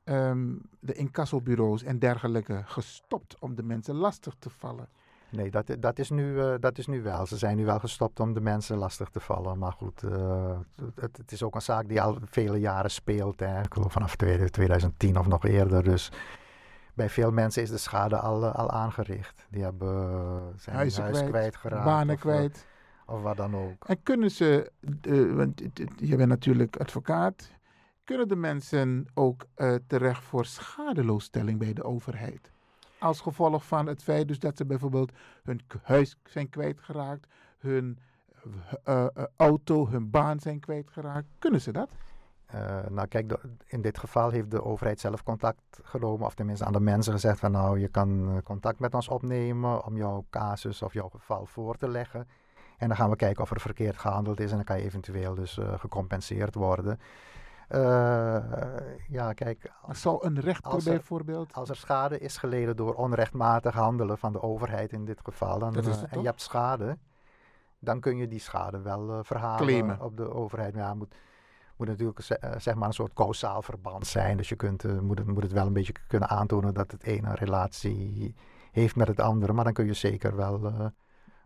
ehm 0.05 0.57
de 0.81 0.93
incassobureaus 0.95 1.83
en 1.83 1.99
dergelijke 1.99 2.63
gestopt 2.65 3.39
om 3.39 3.55
de 3.55 3.63
mensen 3.63 3.95
lastig 3.95 4.35
te 4.39 4.51
vallen? 4.51 4.89
Nee, 5.31 5.51
dat, 5.51 5.77
dat, 5.79 5.99
is 5.99 6.11
nu, 6.11 6.41
eh, 6.41 6.55
dat 6.61 6.79
is 6.79 6.87
nu 6.87 7.03
wel. 7.03 7.27
Ze 7.27 7.37
zijn 7.37 7.57
nu 7.57 7.65
wel 7.65 7.79
gestopt 7.79 8.21
om 8.21 8.35
de 8.35 8.41
mensen 8.41 8.77
lastig 8.77 9.09
te 9.09 9.21
vallen. 9.21 9.59
Maar 9.59 9.73
goed, 9.73 10.03
eh, 10.03 10.59
het, 10.95 11.17
het 11.17 11.33
is 11.33 11.43
ook 11.43 11.55
een 11.55 11.63
zaak 11.63 11.89
die 11.89 12.03
al 12.03 12.19
vele 12.25 12.59
jaren 12.59 12.91
speelt. 12.91 13.41
Hè. 13.41 13.61
Ik 13.61 13.75
geloof 13.75 13.93
vanaf 13.93 14.17
2010 14.17 15.19
of 15.19 15.27
nog 15.27 15.45
eerder. 15.45 15.85
Dus 15.85 16.13
bij 16.95 17.09
veel 17.09 17.31
mensen 17.31 17.63
is 17.63 17.71
de 17.71 17.79
schade 17.79 18.19
al, 18.19 18.45
eh, 18.45 18.55
al 18.55 18.71
aangericht. 18.71 19.47
Die 19.51 19.63
hebben, 19.63 20.55
zijn 20.57 20.77
huis 20.77 20.95
kwijt, 20.95 21.29
kwijtgeraakt. 21.29 21.85
banen 21.85 22.15
of, 22.15 22.21
kwijt. 22.21 22.67
Of 23.07 23.23
wat 23.23 23.37
dan 23.37 23.57
ook. 23.57 23.85
En 23.85 24.03
kunnen 24.03 24.31
ze, 24.31 24.71
want 25.35 25.63
je 25.97 26.17
bent 26.17 26.29
natuurlijk 26.29 26.77
advocaat, 26.77 27.51
kunnen 28.05 28.29
de 28.29 28.37
mensen 28.37 29.07
ook 29.15 29.47
terecht 29.87 30.25
voor 30.25 30.45
schadeloosstelling 30.45 31.59
bij 31.59 31.73
de 31.73 31.85
overheid? 31.85 32.53
Als 32.99 33.21
gevolg 33.21 33.67
van 33.67 33.87
het 33.87 34.03
feit 34.03 34.29
dus 34.29 34.39
dat 34.39 34.57
ze 34.57 34.67
bijvoorbeeld 34.67 35.13
hun 35.43 35.61
huis 35.83 36.17
zijn 36.25 36.49
kwijtgeraakt, 36.49 37.27
hun 37.59 37.99
eh, 38.85 39.05
eh, 39.05 39.25
auto, 39.37 39.89
hun 39.89 40.11
baan 40.11 40.41
zijn 40.41 40.61
kwijtgeraakt. 40.61 41.27
Kunnen 41.39 41.61
ze 41.61 41.73
dat? 41.73 41.91
Eh, 42.49 42.87
nou 42.89 43.09
kijk, 43.09 43.39
in 43.67 43.83
dit 43.83 43.99
geval 43.99 44.31
heeft 44.31 44.51
de 44.51 44.65
overheid 44.65 45.01
zelf 45.01 45.23
contact 45.23 45.81
genomen, 45.83 46.27
of 46.27 46.35
tenminste 46.35 46.65
aan 46.65 46.73
de 46.73 46.81
mensen 46.81 47.13
gezegd 47.13 47.39
van 47.39 47.51
nou, 47.51 47.79
je 47.79 47.89
kan 47.89 48.29
eh, 48.29 48.43
contact 48.45 48.79
met 48.79 48.95
ons 48.95 49.09
opnemen 49.09 49.85
om 49.85 49.97
jouw 49.97 50.25
casus 50.31 50.83
of 50.83 50.93
jouw 50.93 51.09
geval 51.09 51.47
voor 51.47 51.77
te 51.77 51.89
leggen. 51.89 52.29
En 52.79 52.89
dan 52.89 52.97
gaan 52.97 53.11
we 53.11 53.17
kijken 53.17 53.43
of 53.43 53.51
er 53.51 53.61
verkeerd 53.61 53.99
gehandeld 53.99 54.41
is 54.41 54.51
en 54.51 54.57
dan 54.57 54.65
kan 54.65 54.79
je 54.79 54.85
eventueel 54.85 55.35
dus 55.35 55.59
eh, 55.59 55.79
gecompenseerd 55.79 56.55
worden. 56.55 57.01
Eh, 57.69 58.37
ja, 59.09 59.33
kijk. 59.33 59.73
Zou 59.91 60.27
een 60.27 60.41
rechter 60.41 60.71
als 60.73 60.87
er- 60.87 60.93
bijvoorbeeld... 60.93 61.53
Als 61.55 61.69
er 61.69 61.77
schade 61.77 62.19
is 62.19 62.37
geleden 62.37 62.77
door 62.77 62.95
onrechtmatig 62.95 63.75
handelen 63.75 64.19
van 64.19 64.33
de 64.33 64.43
overheid 64.43 64.93
in 64.93 65.05
dit 65.05 65.21
geval, 65.25 65.59
dan, 65.59 65.77
eh, 65.77 66.13
en 66.13 66.21
je 66.21 66.27
hebt 66.27 66.41
schade, 66.41 66.99
dan 67.79 68.01
kun 68.01 68.17
je 68.17 68.29
die 68.29 68.39
schade 68.41 68.81
wel 68.81 69.11
eh, 69.13 69.19
verhalen 69.23 69.67
Claimen. 69.67 70.01
op 70.01 70.17
de 70.17 70.33
overheid. 70.35 70.75
Maar 70.75 70.83
ja, 70.85 70.95
moet, 70.95 71.15
moet 71.77 71.87
natuurlijk 71.89 72.21
ze- 72.21 72.55
zeg 72.59 72.75
maar 72.75 72.89
een 72.89 72.95
soort 72.95 73.13
kausaal 73.13 73.63
verband 73.63 74.07
zijn. 74.07 74.37
Dus 74.37 74.49
je 74.49 74.57
kunt, 74.57 75.01
moet, 75.03 75.19
het, 75.19 75.27
moet 75.27 75.43
het 75.43 75.53
wel 75.53 75.67
een 75.67 75.73
beetje 75.73 75.95
kunnen 76.07 76.29
aantonen 76.29 76.75
dat 76.75 76.91
het 76.91 77.03
ene 77.03 77.29
een 77.29 77.35
relatie 77.35 78.35
heeft 78.73 78.97
met 78.97 79.09
het 79.09 79.21
andere. 79.21 79.53
Maar 79.53 79.65
dan 79.65 79.73
kun 79.73 79.87
je 79.87 79.93
zeker 79.95 80.37
wel, 80.37 80.73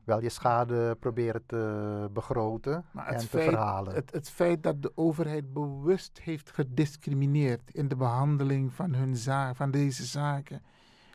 wel 0.04 0.22
je 0.22 0.28
schade 0.28 0.94
proberen 1.00 1.42
te 1.46 2.08
begroten 2.12 2.84
Maar 2.90 3.06
en 3.06 3.18
te 3.18 3.26
feit, 3.26 3.44
verhalen. 3.44 3.94
Het, 3.94 4.12
het 4.12 4.30
feit 4.30 4.62
dat 4.62 4.82
de 4.82 4.92
overheid 4.94 5.52
bewust 5.52 6.20
heeft 6.22 6.50
gediscrimineerd 6.50 7.70
in 7.74 7.88
de 7.88 7.96
behandeling 7.96 8.72
van, 8.72 8.94
hun 8.94 9.16
zaak, 9.16 9.56
van 9.56 9.70
deze 9.70 10.04
zaken, 10.04 10.62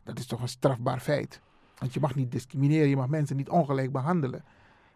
dat 0.04 0.20
is 0.20 0.26
toch 0.26 0.42
een 0.42 0.48
strafbaar 0.48 1.00
feit. 1.00 1.42
Want 1.78 1.94
je 1.94 2.00
mag 2.00 2.16
niet 2.16 2.32
discrimineren, 2.32 2.90
je 2.90 2.96
mag 2.96 3.08
mensen 3.08 3.36
niet 3.36 3.50
ongelijk 3.50 3.92
behandelen. 3.92 4.44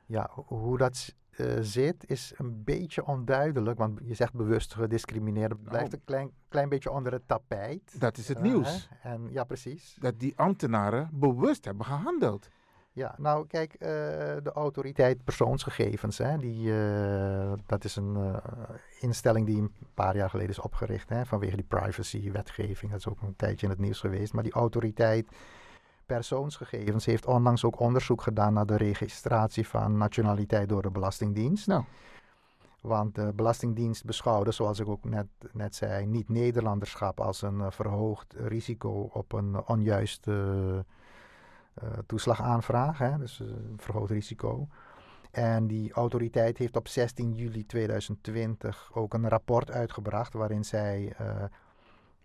Ja, 0.05 0.29
ho- 0.31 0.45
hoe 0.47 0.77
dat 0.77 1.13
eh, 1.31 1.45
zit 1.61 2.09
is 2.09 2.33
een 2.37 2.63
beetje 2.63 3.05
onduidelijk, 3.05 3.77
want 3.77 3.99
je 4.03 4.13
zegt 4.13 4.33
bewust 4.33 4.73
gediscrimineerd. 4.73 5.51
Het 5.51 5.63
blijft 5.63 5.93
een 5.93 6.03
klein, 6.05 6.31
klein 6.49 6.69
beetje 6.69 6.91
onder 6.91 7.11
het 7.11 7.27
tapijt. 7.27 7.81
Nou. 7.85 7.99
Dat 7.99 8.17
is 8.17 8.27
het 8.27 8.41
nieuws. 8.41 8.89
hè? 8.93 9.09
En, 9.09 9.27
ja, 9.31 9.43
precies. 9.43 9.95
Dat 9.99 10.19
die 10.19 10.33
ambtenaren 10.37 11.09
bewust 11.11 11.65
hebben 11.65 11.85
gehandeld. 11.85 12.47
Ja, 12.93 13.15
nou 13.17 13.47
kijk, 13.47 13.73
eh, 13.73 13.79
de 14.43 14.51
autoriteit 14.53 15.23
persoonsgegevens, 15.23 16.17
hè, 16.17 16.37
die, 16.37 16.73
eh, 16.73 17.53
dat 17.65 17.83
is 17.83 17.95
een 17.95 18.15
eh, 18.15 18.37
instelling 18.99 19.45
die 19.45 19.57
een 19.61 19.73
paar 19.93 20.15
jaar 20.15 20.29
geleden 20.29 20.51
is 20.51 20.59
opgericht 20.59 21.09
hè, 21.09 21.25
vanwege 21.25 21.55
die 21.55 21.65
privacy-wetgeving. 21.65 22.91
Dat 22.91 22.99
is 22.99 23.07
ook 23.07 23.21
een 23.21 23.35
tijdje 23.35 23.65
in 23.65 23.71
het 23.71 23.81
nieuws 23.81 23.99
geweest. 23.99 24.33
Maar 24.33 24.43
die 24.43 24.51
autoriteit 24.51 25.27
persoonsgegevens 26.05 27.05
heeft 27.05 27.25
onlangs 27.25 27.63
ook 27.63 27.79
onderzoek 27.79 28.21
gedaan 28.21 28.53
naar 28.53 28.65
de 28.65 28.77
registratie 28.77 29.67
van 29.67 29.97
nationaliteit 29.97 30.69
door 30.69 30.81
de 30.81 30.91
Belastingdienst. 30.91 31.67
Nou. 31.67 31.83
Want 32.81 33.15
de 33.15 33.31
Belastingdienst 33.35 34.05
beschouwde, 34.05 34.51
zoals 34.51 34.79
ik 34.79 34.87
ook 34.87 35.03
net, 35.03 35.27
net 35.51 35.75
zei, 35.75 36.05
niet-Nederlanderschap 36.05 37.19
als 37.19 37.41
een 37.41 37.71
verhoogd 37.71 38.33
risico 38.33 39.09
op 39.13 39.33
een 39.33 39.67
onjuiste 39.67 40.85
toeslagaanvraag. 42.05 42.97
Hè? 42.97 43.17
Dus 43.17 43.39
eh, 43.41 43.47
een 43.47 43.77
verhoogd 43.77 44.11
risico. 44.11 44.67
En 45.31 45.67
die 45.67 45.93
autoriteit 45.93 46.57
heeft 46.57 46.75
op 46.75 46.87
16 46.87 47.33
juli 47.33 47.65
2020 47.65 48.89
ook 48.93 49.13
een 49.13 49.29
rapport 49.29 49.71
uitgebracht 49.71 50.33
waarin 50.33 50.63
zij 50.63 51.13
eh, 51.17 51.43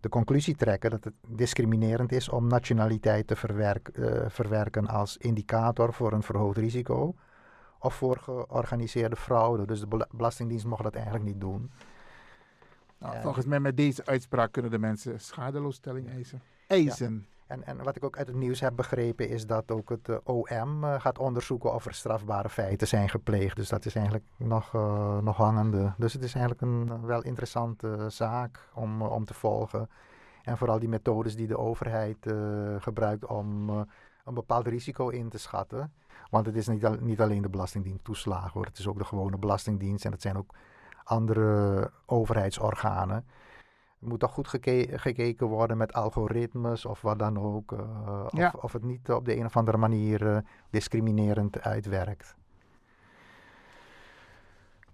de 0.01 0.09
conclusie 0.09 0.55
trekken 0.57 0.91
dat 0.91 1.05
het 1.05 1.15
discriminerend 1.27 2.13
is 2.13 2.29
om 2.29 2.47
nationaliteit 2.47 3.27
te 3.27 3.37
verwerk- 3.37 3.89
eh, 3.89 4.25
verwerken 4.29 4.87
als 4.87 5.17
indicator 5.17 5.93
voor 5.93 6.13
een 6.13 6.23
verhoogd 6.23 6.57
risico 6.57 7.15
of 7.79 7.95
voor 7.95 8.19
georganiseerde 8.19 9.17
fraude. 9.17 9.67
Dus 9.67 9.81
de 9.81 9.87
bela- 9.87 10.09
Belastingdienst 10.11 10.67
mocht 10.67 10.83
dat 10.83 10.95
eigenlijk 10.95 11.25
niet 11.25 11.41
doen. 11.41 11.71
Nou, 12.99 13.15
En- 13.15 13.23
Volgens 13.23 13.47
mij 13.47 13.61
met 13.61 13.77
deze 13.77 14.07
uitspraak 14.07 14.53
kunnen 14.53 14.71
de 14.71 14.79
mensen 14.79 15.21
schadeloosstelling 15.21 16.09
eisen. 16.11 16.43
Eisen. 16.67 17.27
En, 17.47 17.65
en 17.65 17.83
wat 17.83 17.97
ik 17.97 18.05
ook 18.05 18.17
uit 18.17 18.27
het 18.27 18.37
nieuws 18.37 18.61
heb 18.61 18.77
begrepen 18.77 19.29
is 19.29 19.47
dat 19.47 19.71
ook 19.71 19.89
het 19.89 20.09
eh, 20.09 20.17
OM 20.25 20.85
eh, 20.85 21.01
gaat 21.01 21.19
onderzoeken 21.19 21.75
of 21.75 21.87
er 21.87 21.95
strafbare 21.95 22.49
feiten 22.49 22.89
zijn 22.89 23.09
gepleegd. 23.09 23.57
Dus 23.57 23.69
dat 23.69 23.85
is 23.85 23.95
eigenlijk 23.95 24.27
nog, 24.37 24.75
eh, 24.75 25.19
nog 25.19 25.37
hangende. 25.37 25.93
Dus 25.97 26.13
het 26.13 26.23
is 26.23 26.35
eigenlijk 26.35 26.63
een 26.63 27.07
wel 27.07 27.23
interessante 27.23 28.07
zaak 28.09 28.69
om, 28.75 29.03
om 29.03 29.25
te 29.25 29.35
volgen. 29.35 29.91
En 30.43 30.57
vooral 30.57 30.79
die 30.79 30.89
methodes 30.89 31.37
die 31.37 31.47
de 31.47 31.59
overheid 31.59 32.33
gebruikt 32.79 33.27
om 33.27 33.69
een 34.25 34.35
bepaald 34.35 34.67
risico 34.67 35.09
in 35.09 35.29
te 35.29 35.39
schatten. 35.39 35.93
Want 36.31 36.47
het 36.47 36.57
is 36.57 36.69
niet, 36.69 37.01
niet 37.01 37.21
alleen 37.21 37.43
de 37.43 37.49
Belastingdienst 37.49 38.05
toeslagen 38.05 38.51
hoor. 38.53 38.65
Het 38.65 38.79
is 38.79 38.87
ook 38.87 38.99
de 38.99 39.05
gewone 39.05 39.39
Belastingdienst 39.39 40.05
en 40.05 40.13
het 40.13 40.23
zijn 40.23 40.37
ook 40.37 40.55
andere 41.05 41.91
overheidsorganen. 42.07 43.25
Er 44.01 44.09
moet 44.09 44.21
toch 44.21 44.33
goed 44.33 44.49
geke- 44.49 44.99
gekeken 44.99 45.47
worden 45.47 45.77
met 45.77 45.93
algoritmes 45.93 46.85
of 46.85 47.01
wat 47.03 47.19
dan 47.19 47.39
ook. 47.39 47.73
eh, 47.73 48.25
of, 48.25 48.33
Ja. 48.39 48.55
of 48.61 48.73
het 48.73 48.83
niet 48.85 49.11
op 49.11 49.25
de 49.25 49.37
een 49.37 49.45
of 49.45 49.57
andere 49.57 49.77
manier 49.77 50.27
eh, 50.35 50.39
discriminerend 50.71 51.61
uitwerkt. 51.61 52.35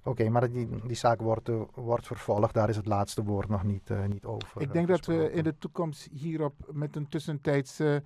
Oké, 0.04 0.28
maar 0.28 0.50
die, 0.52 0.68
die 0.86 0.96
zaak 0.96 1.20
wordt, 1.20 1.48
eh, 1.48 1.60
wordt 1.74 2.06
vervolgd. 2.06 2.54
Daar 2.54 2.68
is 2.68 2.76
het 2.76 2.86
laatste 2.86 3.24
woord 3.24 3.48
nog 3.48 3.62
niet, 3.64 3.90
niet 4.08 4.24
over. 4.24 4.60
Ik 4.62 4.72
denk 4.72 4.88
dat 4.88 5.06
we 5.06 5.32
in 5.32 5.44
de 5.44 5.58
toekomst 5.58 6.08
hierop 6.12 6.54
met 6.72 6.96
een 6.96 7.08
tussentijdse 7.08 8.02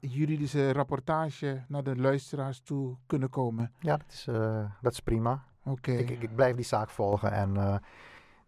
juridische 0.00 0.72
rapportage 0.72 1.62
naar 1.68 1.82
de 1.82 1.96
luisteraars 1.96 2.60
toe 2.60 2.96
kunnen 3.06 3.30
komen. 3.30 3.72
Ja, 3.78 3.96
dat 3.96 4.06
is, 4.12 4.24
dat 4.80 4.92
is 4.92 5.00
prima. 5.00 5.44
Oké. 5.64 5.92
Ik, 5.92 6.10
ik, 6.10 6.22
ik 6.22 6.34
blijf 6.34 6.56
die 6.56 6.64
zaak 6.64 6.90
volgen 6.90 7.32
en 7.32 7.80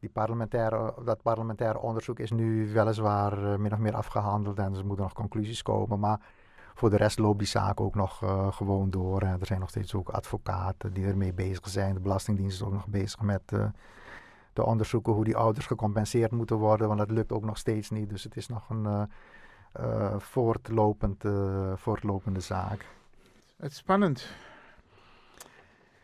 die 0.02 0.10
parlementaire, 0.10 0.94
dat 1.04 1.22
parlementaire 1.22 1.78
onderzoek 1.78 2.18
is 2.18 2.30
nu 2.30 2.72
weliswaar 2.72 3.52
eh, 3.52 3.58
min 3.58 3.72
of 3.72 3.78
meer 3.78 3.94
afgehandeld 3.94 4.58
en 4.58 4.74
er 4.74 4.86
moeten 4.86 5.04
nog 5.04 5.12
conclusies 5.12 5.62
komen. 5.62 6.00
Maar 6.00 6.20
voor 6.74 6.90
de 6.90 6.96
rest 6.96 7.18
loopt 7.18 7.38
die 7.38 7.48
zaak 7.48 7.80
ook 7.80 7.94
nog 7.94 8.22
eh, 8.22 8.52
gewoon 8.52 8.90
door. 8.90 9.22
Er 9.22 9.46
zijn 9.46 9.60
nog 9.60 9.68
steeds 9.68 9.94
ook 9.94 10.08
advocaten 10.08 10.92
die 10.92 11.06
ermee 11.06 11.32
bezig 11.32 11.68
zijn. 11.68 11.94
De 11.94 12.00
Belastingdienst 12.00 12.60
is 12.60 12.66
ook 12.66 12.72
nog 12.72 12.86
bezig 12.86 13.20
met 13.20 13.42
eh, 13.46 13.64
te 14.52 14.64
onderzoeken 14.64 15.12
hoe 15.12 15.24
die 15.24 15.36
ouders 15.36 15.66
gecompenseerd 15.66 16.30
moeten 16.30 16.56
worden, 16.56 16.86
want 16.86 16.98
dat 16.98 17.10
lukt 17.10 17.32
ook 17.32 17.44
nog 17.44 17.58
steeds 17.58 17.90
niet. 17.90 18.08
Dus 18.08 18.24
het 18.24 18.36
is 18.36 18.48
nog 18.48 18.70
een 18.70 19.08
voortlopend, 20.18 21.24
voortlopende 21.74 22.40
zaak. 22.40 22.86
Het 23.56 23.70
is 23.70 23.76
spannend. 23.76 24.34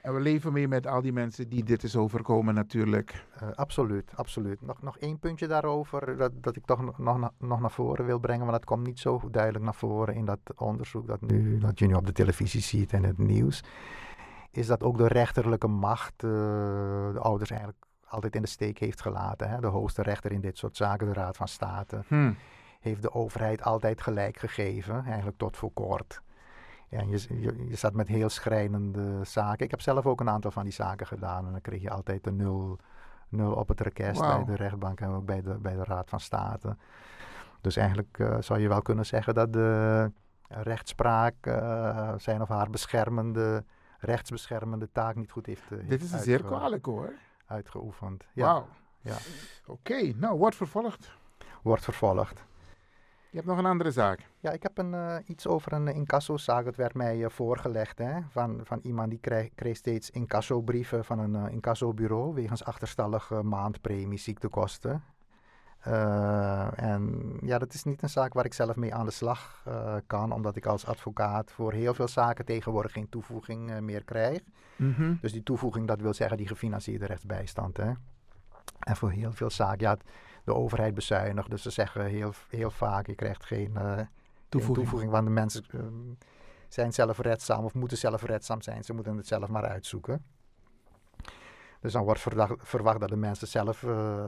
En 0.09 0.15
we 0.15 0.21
leven 0.21 0.53
mee 0.53 0.69
met 0.69 0.87
al 0.87 1.01
die 1.03 1.13
mensen 1.13 1.49
die 1.49 1.65
dit 1.65 1.83
is 1.83 1.97
overkomen 1.97 2.55
natuurlijk. 2.55 3.25
Eh, 3.41 3.49
absoluut, 3.55 4.11
absoluut. 4.15 4.61
Nog, 4.63 4.83
nog 4.83 4.99
één 4.99 5.19
puntje 5.19 5.47
daarover 5.47 6.17
dat, 6.17 6.33
dat 6.43 6.57
ik 6.57 6.65
toch 6.65 6.83
nog, 6.83 6.99
nog, 6.99 7.19
na- 7.19 7.33
nog 7.39 7.61
naar 7.61 7.71
voren 7.71 8.05
wil 8.05 8.19
brengen, 8.19 8.41
want 8.47 8.53
dat 8.53 8.65
komt 8.65 8.87
niet 8.87 8.99
zo 8.99 9.21
duidelijk 9.31 9.65
naar 9.65 9.75
voren 9.75 10.15
in 10.15 10.25
dat 10.25 10.39
onderzoek 10.57 11.07
dat, 11.07 11.21
nu, 11.21 11.59
dat 11.59 11.79
je 11.79 11.87
nu 11.87 11.95
op 11.95 12.07
de 12.07 12.13
televisie 12.13 12.61
ziet 12.61 12.93
en 12.93 13.03
het 13.05 13.19
nieuws. 13.19 13.63
Is 14.51 14.67
dat 14.67 14.83
ook 14.83 14.99
de 14.99 15.09
rechterlijke 15.09 15.69
macht 15.69 16.13
eh, 16.23 16.31
de 17.13 17.19
ouders 17.21 17.51
eigenlijk 17.51 17.85
altijd 18.09 18.35
in 18.35 18.43
de 18.43 18.49
steek 18.49 18.79
heeft 18.79 19.01
gelaten. 19.03 19.51
Hè? 19.51 19.61
De 19.61 19.67
hoogste 19.67 20.03
rechter 20.03 20.33
in 20.33 20.41
dit 20.41 20.59
soort 20.59 20.77
zaken, 20.77 21.07
de 21.07 21.13
Raad 21.13 21.37
van 21.37 21.49
State, 21.49 22.03
Hm. 22.07 22.33
heeft 22.81 23.03
de 23.03 23.13
overheid 23.13 23.63
altijd 23.63 24.01
gelijk 24.01 24.37
gegeven, 24.39 25.05
eigenlijk 25.05 25.39
tot 25.39 25.57
voor 25.57 25.73
kort. 25.73 26.23
Ja, 26.89 26.99
en 26.99 27.09
je, 27.09 27.41
je, 27.41 27.67
je 27.69 27.77
zat 27.77 27.93
met 27.95 28.09
heel 28.09 28.29
schrijnende 28.29 29.25
zaken. 29.25 29.65
Ik 29.65 29.71
heb 29.71 29.81
zelf 29.81 30.07
ook 30.07 30.21
een 30.21 30.29
aantal 30.31 30.51
van 30.51 30.63
die 30.63 30.73
zaken 30.73 31.07
gedaan. 31.07 31.47
En 31.47 31.53
dan 31.53 31.61
kreeg 31.61 31.83
je 31.83 31.91
altijd 31.91 32.27
een 32.27 32.37
nul, 32.37 32.79
nul 33.29 33.53
op 33.53 33.69
het 33.69 33.81
request 33.81 34.21
bij 34.21 34.45
de 34.45 34.55
rechtbank 34.57 35.01
en 35.01 35.09
ook 35.11 35.25
bij 35.25 35.43
de, 35.43 35.55
bij 35.55 35.75
de 35.75 35.85
Raad 35.85 36.09
van 36.09 36.21
State. 36.21 36.77
Dus 37.61 37.77
eigenlijk 37.77 38.19
eh, 38.19 38.37
zou 38.41 38.61
je 38.61 38.69
wel 38.69 38.83
kunnen 38.83 39.07
zeggen 39.07 39.35
dat 39.35 39.53
de 39.53 40.11
rechtspraak 40.49 41.35
eh, 41.41 42.13
zijn 42.17 42.43
of 42.43 42.49
haar 42.49 42.71
beschermende, 42.71 43.65
rechtsbeschermende 43.99 44.89
taak 44.93 45.15
niet 45.15 45.31
goed 45.31 45.47
heeft, 45.47 45.73
eh, 45.73 45.89
Dit 45.89 46.03
is 46.03 46.11
zeer 46.11 46.33
uitge- 46.43 46.47
kwalijk 46.47 46.87
hoor. 46.87 47.13
uitgeoefend. 47.47 48.25
Ja, 48.33 48.45
Wauw. 48.47 48.67
ja. 49.01 49.17
Oké, 49.67 50.13
nou 50.17 50.39
wordt 50.39 50.57
vervolgd. 50.57 51.11
Wordt 51.63 51.85
vervolgd. 51.85 52.45
Je 53.31 53.37
hebt 53.37 53.47
nog 53.47 53.59
een 53.59 53.67
andere 53.67 53.91
zaak. 53.91 54.27
Ja, 54.41 54.51
ik 54.51 54.63
heb 54.63 54.79
een, 54.79 54.95
eh, 54.95 55.17
iets 55.27 55.47
over 55.47 55.73
een 55.73 55.89
incassozaak. 55.89 56.65
Dat 56.65 56.77
werd 56.77 56.95
mij 56.95 57.25
eh, 57.25 57.31
voorgelegd 57.31 57.99
hè, 57.99 58.21
van, 58.29 58.61
van 58.63 58.81
iemand 58.83 59.11
die 59.11 59.19
kreeg, 59.19 59.49
kreeg 59.55 59.77
steeds 59.77 60.11
incassobrieven 60.11 61.05
van 61.05 61.19
een 61.19 61.35
eh, 61.35 61.53
incassobureau 61.53 62.35
wegens 62.35 62.65
achterstallige 62.65 63.43
maandpremie 63.43 64.19
ziektekosten. 64.19 65.03
En 66.75 67.37
ja, 67.43 67.59
dat 67.59 67.75
is 67.75 67.85
niet 67.85 68.03
een 68.03 68.09
zaak 68.09 68.33
waar 68.33 68.45
ik 68.45 68.55
zelf 68.55 68.77
mee 68.77 68.95
aan 68.95 69.05
de 69.05 69.11
slag 69.11 69.65
kan, 70.07 70.33
omdat 70.33 70.57
ik 70.57 70.67
als 70.67 70.87
advocaat 70.87 71.51
voor 71.51 71.73
heel 71.73 71.95
veel 71.95 72.09
zaken 72.09 72.45
tegenwoordig 72.45 72.93
geen 72.93 73.09
toevoeging 73.09 73.81
meer 73.81 74.05
krijg. 74.05 74.41
Mhm. 74.77 75.15
Dus 75.21 75.33
die 75.33 75.43
toevoeging, 75.43 75.87
dat 75.87 76.01
wil 76.01 76.15
zeggen 76.15 76.37
die 76.37 76.47
gefinancierde 76.47 77.07
rechtsbijstand. 77.07 77.77
Hè. 77.77 77.93
En 78.79 78.97
voor 78.97 79.11
heel 79.11 79.33
veel 79.33 79.51
zaken, 79.51 79.81
ja, 79.81 79.97
de 80.49 80.55
overheid 80.55 80.95
bezuinigt. 80.95 81.51
Dus 81.51 81.63
ze 81.63 81.71
zeggen 81.71 82.05
heel, 82.05 82.33
heel 82.49 82.71
vaak, 82.71 83.07
je 83.07 83.15
krijgt 83.15 83.45
geen 83.45 83.77
eh, 83.77 83.99
Toevoeging. 84.49 84.79
toevoeging. 84.79 85.11
Want 85.13 85.25
de 85.27 85.33
mensen 85.33 85.65
eh, 85.71 85.81
zijn 86.69 86.93
zelfredzaam 86.93 87.65
of 87.65 87.75
moeten 87.75 87.99
zelfredzaam 87.99 88.63
zijn. 88.63 88.85
Ze 88.85 88.93
moeten 88.95 89.17
het 89.17 89.27
zelf 89.27 89.49
maar 89.49 89.65
uitzoeken. 89.67 90.25
Dus 91.81 91.93
dan 91.93 92.05
wordt 92.05 92.21
verdacht- 92.21 92.55
verwacht 92.59 93.01
dat 93.01 93.09
de 93.09 93.17
mensen 93.17 93.49
zelf 93.49 93.83
eh, 93.83 94.27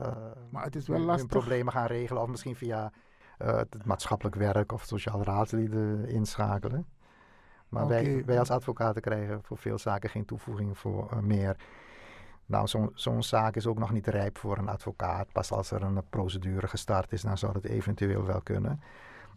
Maar 0.49 0.63
het 0.63 0.75
is 0.75 0.87
wel 0.87 0.97
hun- 0.97 1.05
lastig. 1.05 1.27
problemen 1.27 1.73
gaan 1.73 1.85
regelen. 1.85 2.21
Of 2.21 2.27
misschien 2.29 2.55
via 2.55 2.91
eh, 3.37 3.55
het 3.57 3.85
maatschappelijk 3.85 4.35
werk 4.35 4.71
of 4.71 4.83
sociaal 4.83 5.23
raadsleden 5.23 6.07
inschakelen. 6.07 6.85
Maar 7.69 7.87
wij, 7.87 8.25
wij 8.25 8.39
als 8.39 8.49
advocaten 8.49 9.01
krijgen 9.01 9.43
voor 9.43 9.57
veel 9.57 9.77
zaken 9.77 10.09
geen 10.09 10.25
toevoeging 10.25 10.77
voor 10.77 11.23
meer. 11.23 11.55
Nou, 12.51 12.89
zo'n 12.93 13.23
zaak 13.23 13.55
is 13.55 13.67
ook 13.67 13.79
nog 13.79 13.91
niet 13.91 14.07
rijp 14.07 14.37
voor 14.37 14.57
een 14.57 14.69
advocaat. 14.69 15.31
Pas 15.31 15.51
als 15.51 15.71
er 15.71 15.81
een 15.81 16.01
procedure 16.09 16.67
gestart 16.67 17.11
is, 17.11 17.21
dan 17.21 17.37
zou 17.37 17.53
het 17.53 17.65
eventueel 17.65 18.25
wel 18.25 18.41
kunnen. 18.41 18.81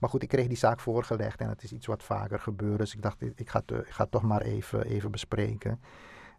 Maar 0.01 0.11
goed, 0.11 0.23
ik 0.23 0.29
kreeg 0.29 0.47
die 0.47 0.57
zaak 0.57 0.81
voorgelegd 0.81 1.41
en 1.41 1.49
het 1.49 1.63
is 1.63 1.73
iets 1.73 1.87
wat 1.87 2.03
vaker 2.03 2.41
gebeurt. 2.41 2.79
Dus 2.79 2.95
ik 2.95 3.03
dacht, 3.03 3.23
ik 3.23 3.49
ga 3.51 3.63
ik 3.67 3.87
ga 3.89 4.03
het 4.03 4.11
toch 4.11 4.23
maar 4.23 4.41
even, 4.41 4.85
even 4.85 5.11
bespreken. 5.11 5.81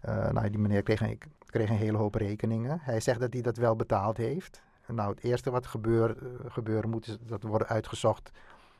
Eh, 0.01 0.29
nou, 0.29 0.49
die 0.49 0.59
meneer 0.59 0.83
kreeg 0.83 1.01
een, 1.01 1.19
kreeg 1.45 1.69
een 1.69 1.75
hele 1.75 1.97
hoop 1.97 2.15
rekeningen. 2.15 2.79
Hij 2.81 2.99
zegt 2.99 3.19
dat 3.19 3.33
hij 3.33 3.41
dat 3.41 3.57
wel 3.57 3.75
betaald 3.75 4.17
heeft. 4.17 4.61
Nou, 4.87 5.09
het 5.09 5.23
eerste 5.23 5.51
wat 5.51 5.67
gebeur, 5.67 6.09
eh, 6.09 6.51
gebeuren 6.51 6.89
moet, 6.89 7.07
is 7.07 7.17
dat 7.21 7.43
worden 7.43 7.67
uitgezocht 7.67 8.31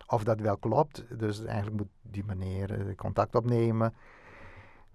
of 0.08 0.24
dat 0.24 0.40
wel 0.40 0.58
klopt. 0.58 1.20
Dus 1.20 1.44
eigenlijk 1.44 1.78
moet 1.78 1.92
die 2.02 2.24
meneer 2.26 2.72
eh, 2.74 2.96
contact 2.96 3.36
opnemen 3.36 3.94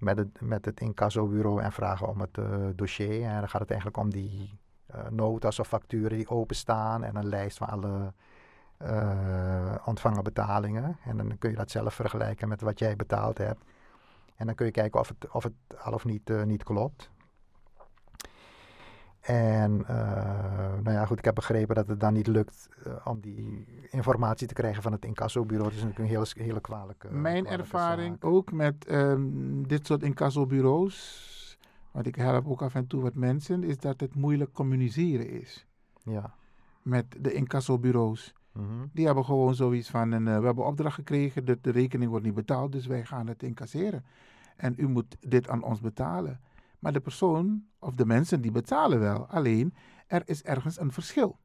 met 0.00 0.18
het, 0.18 0.40
met 0.40 0.64
het 0.64 0.80
incassobureau 0.80 1.62
en 1.62 1.72
vragen 1.72 2.08
om 2.08 2.20
het 2.20 2.38
eh, 2.38 2.66
dossier. 2.74 3.22
En 3.22 3.38
dan 3.38 3.48
gaat 3.48 3.60
het 3.60 3.70
eigenlijk 3.70 4.00
om 4.00 4.10
die 4.10 4.58
eh, 4.86 5.08
notas 5.08 5.58
of 5.58 5.68
facturen 5.68 6.16
die 6.16 6.30
openstaan 6.30 7.04
en 7.04 7.16
een 7.16 7.28
lijst 7.28 7.58
van 7.58 7.68
alle 7.68 8.12
eh, 8.76 9.74
ontvangen 9.84 10.24
betalingen. 10.24 10.96
En 11.04 11.16
dan 11.16 11.38
kun 11.38 11.50
je 11.50 11.56
dat 11.56 11.70
zelf 11.70 11.94
vergelijken 11.94 12.48
met 12.48 12.60
wat 12.60 12.78
jij 12.78 12.96
betaald 12.96 13.38
hebt. 13.38 13.64
En 14.36 14.46
dan 14.46 14.54
kun 14.54 14.66
je 14.66 14.72
kijken 14.72 15.00
of 15.00 15.08
het, 15.08 15.30
of 15.30 15.42
het 15.42 15.52
al 15.78 15.92
of 15.92 16.04
niet, 16.04 16.44
niet 16.44 16.62
klopt. 16.62 17.10
En 19.20 19.84
eh, 19.86 19.94
nou 20.82 20.90
ja, 20.90 21.06
goed, 21.06 21.18
ik 21.18 21.24
heb 21.24 21.34
begrepen 21.34 21.74
dat 21.74 21.88
het 21.88 22.00
dan 22.00 22.12
niet 22.12 22.26
lukt 22.26 22.68
eh, 22.84 22.92
om 23.04 23.20
die 23.20 23.66
informatie 23.90 24.46
te 24.46 24.54
krijgen 24.54 24.82
van 24.82 24.92
het 24.92 25.04
incassobureau. 25.04 25.68
Dat 25.70 25.78
is 25.78 25.84
natuurlijk 25.84 26.10
een 26.10 26.16
hele, 26.36 26.46
hele 26.48 26.60
kwalijke 26.60 27.10
Mijn 27.10 27.44
kwalijke 27.44 27.62
ervaring 27.62 28.16
zaak. 28.20 28.30
ook 28.32 28.52
met 28.52 28.84
ehm, 28.86 29.62
dit 29.62 29.86
soort 29.86 30.02
incassobureaus, 30.02 31.58
want 31.90 32.06
ik 32.06 32.14
help 32.14 32.48
ook 32.48 32.62
af 32.62 32.74
en 32.74 32.86
toe 32.86 33.02
wat 33.02 33.14
mensen, 33.14 33.64
is 33.64 33.78
dat 33.78 34.00
het 34.00 34.14
moeilijk 34.14 34.52
communiceren 34.52 35.30
is 35.30 35.66
Ja. 36.02 36.34
met 36.82 37.04
de 37.20 37.32
incassobureaus. 37.32 38.34
Mhm. 38.52 38.66
Die 38.92 39.06
hebben 39.06 39.24
gewoon 39.24 39.54
zoiets 39.54 39.90
van, 39.90 40.12
een, 40.12 40.28
eh, 40.28 40.38
we 40.38 40.44
hebben 40.46 40.66
opdracht 40.66 40.94
gekregen, 40.94 41.44
de, 41.44 41.58
de 41.60 41.70
rekening 41.70 42.10
wordt 42.10 42.24
niet 42.24 42.34
betaald, 42.34 42.72
dus 42.72 42.86
wij 42.86 43.04
gaan 43.04 43.26
het 43.26 43.42
incasseren. 43.42 44.04
En 44.56 44.74
u 44.76 44.88
moet 44.88 45.16
dit 45.20 45.48
aan 45.48 45.62
ons 45.62 45.80
betalen. 45.80 46.40
Maar 46.80 46.92
de 46.92 47.00
persoon 47.00 47.64
of 47.78 47.94
de 47.94 48.06
mensen 48.06 48.40
die 48.40 48.50
betalen 48.50 49.00
wel, 49.00 49.26
alleen 49.26 49.74
er 50.06 50.22
is 50.24 50.42
ergens 50.42 50.80
een 50.80 50.92
verschil. 50.92 51.38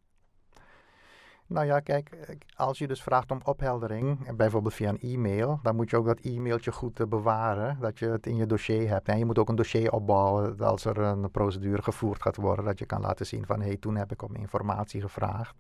Nou 1.47 1.65
ja, 1.65 1.79
kijk, 1.79 2.37
als 2.55 2.77
je 2.77 2.87
dus 2.87 3.03
vraagt 3.03 3.31
om 3.31 3.39
opheldering, 3.43 4.35
bijvoorbeeld 4.35 4.73
via 4.73 4.89
een 4.89 4.99
e-mail, 4.99 5.59
dan 5.63 5.75
moet 5.75 5.89
je 5.89 5.97
ook 5.97 6.05
dat 6.05 6.19
e-mailtje 6.19 6.71
goed 6.71 6.99
eh, 6.99 7.07
bewaren, 7.07 7.77
dat 7.79 7.99
je 7.99 8.05
het 8.05 8.27
in 8.27 8.35
je 8.35 8.45
dossier 8.45 8.89
hebt. 8.89 9.07
En 9.07 9.17
je 9.17 9.25
moet 9.25 9.37
ook 9.37 9.49
een 9.49 9.55
dossier 9.55 9.91
opbouwen 9.91 10.59
als 10.59 10.85
er 10.85 10.97
een 10.97 11.31
procedure 11.31 11.81
gevoerd 11.81 12.21
gaat 12.21 12.35
worden, 12.35 12.65
dat 12.65 12.79
je 12.79 12.85
kan 12.85 13.01
laten 13.01 13.25
zien 13.25 13.45
van, 13.45 13.59
hé, 13.59 13.67
hey, 13.67 13.77
toen 13.77 13.95
heb 13.95 14.11
ik 14.11 14.21
om 14.21 14.35
informatie 14.35 15.01
gevraagd. 15.01 15.55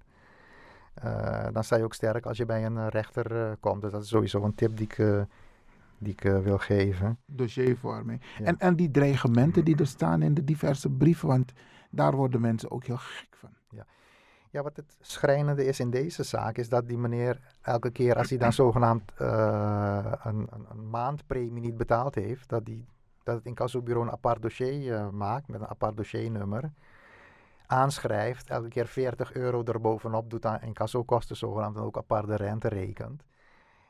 Eh, 0.93 1.47
dan 1.51 1.63
sta 1.63 1.75
je 1.75 1.83
ook 1.83 1.93
sterk 1.93 2.25
als 2.25 2.37
je 2.37 2.45
bij 2.45 2.65
een 2.65 2.89
rechter 2.89 3.45
eh, 3.45 3.51
komt. 3.59 3.81
Dus 3.81 3.91
dat 3.91 4.03
is 4.03 4.09
sowieso 4.09 4.43
een 4.43 4.55
tip 4.55 4.77
die 4.77 4.87
ik, 4.87 4.97
die 5.97 6.13
ik 6.13 6.23
eh, 6.23 6.39
wil 6.39 6.57
geven. 6.57 7.17
Dossiervorming. 7.25 8.21
Ja. 8.37 8.45
En, 8.45 8.59
en 8.59 8.75
die 8.75 8.91
dreigementen 8.91 9.65
die 9.65 9.77
er 9.77 9.87
staan 9.87 10.21
in 10.21 10.33
de 10.33 10.43
diverse 10.43 10.89
brieven, 10.89 11.27
want 11.27 11.53
daar 11.89 12.15
worden 12.15 12.41
mensen 12.41 12.71
ook 12.71 12.83
heel 12.83 12.97
gek 12.97 13.35
van. 13.37 13.49
Ja, 14.55 14.63
wat 14.63 14.75
het 14.75 14.97
schrijnende 15.01 15.65
is 15.65 15.79
in 15.79 15.89
deze 15.89 16.23
zaak, 16.23 16.57
is 16.57 16.69
dat 16.69 16.87
die 16.87 16.97
meneer 16.97 17.39
elke 17.61 17.91
keer 17.91 18.15
als 18.17 18.29
hij 18.29 18.37
dan 18.37 18.53
zogenaamd 18.53 19.11
eh, 19.17 20.11
een, 20.23 20.47
een, 20.51 20.65
een 20.69 20.89
maandpremie 20.89 21.61
niet 21.61 21.77
betaald 21.77 22.15
heeft, 22.15 22.49
dat, 22.49 22.65
die, 22.65 22.85
dat 23.23 23.35
het 23.35 23.45
incassobureau 23.45 24.05
een 24.05 24.13
apart 24.13 24.41
dossier 24.41 24.93
eh, 24.93 25.09
maakt 25.09 25.47
met 25.47 25.61
een 25.61 25.67
apart 25.67 25.97
dossiernummer. 25.97 26.71
aanschrijft, 27.65 28.49
elke 28.49 28.67
keer 28.67 28.87
40 28.87 29.33
euro 29.33 29.63
erbovenop 29.63 30.29
doet 30.29 30.45
aan 30.45 30.61
incassokosten 30.61 31.37
zogenaamd 31.37 31.75
en 31.75 31.83
ook 31.83 31.97
apart 31.97 32.27
de 32.27 32.35
rente 32.35 32.67
rekent. 32.67 33.23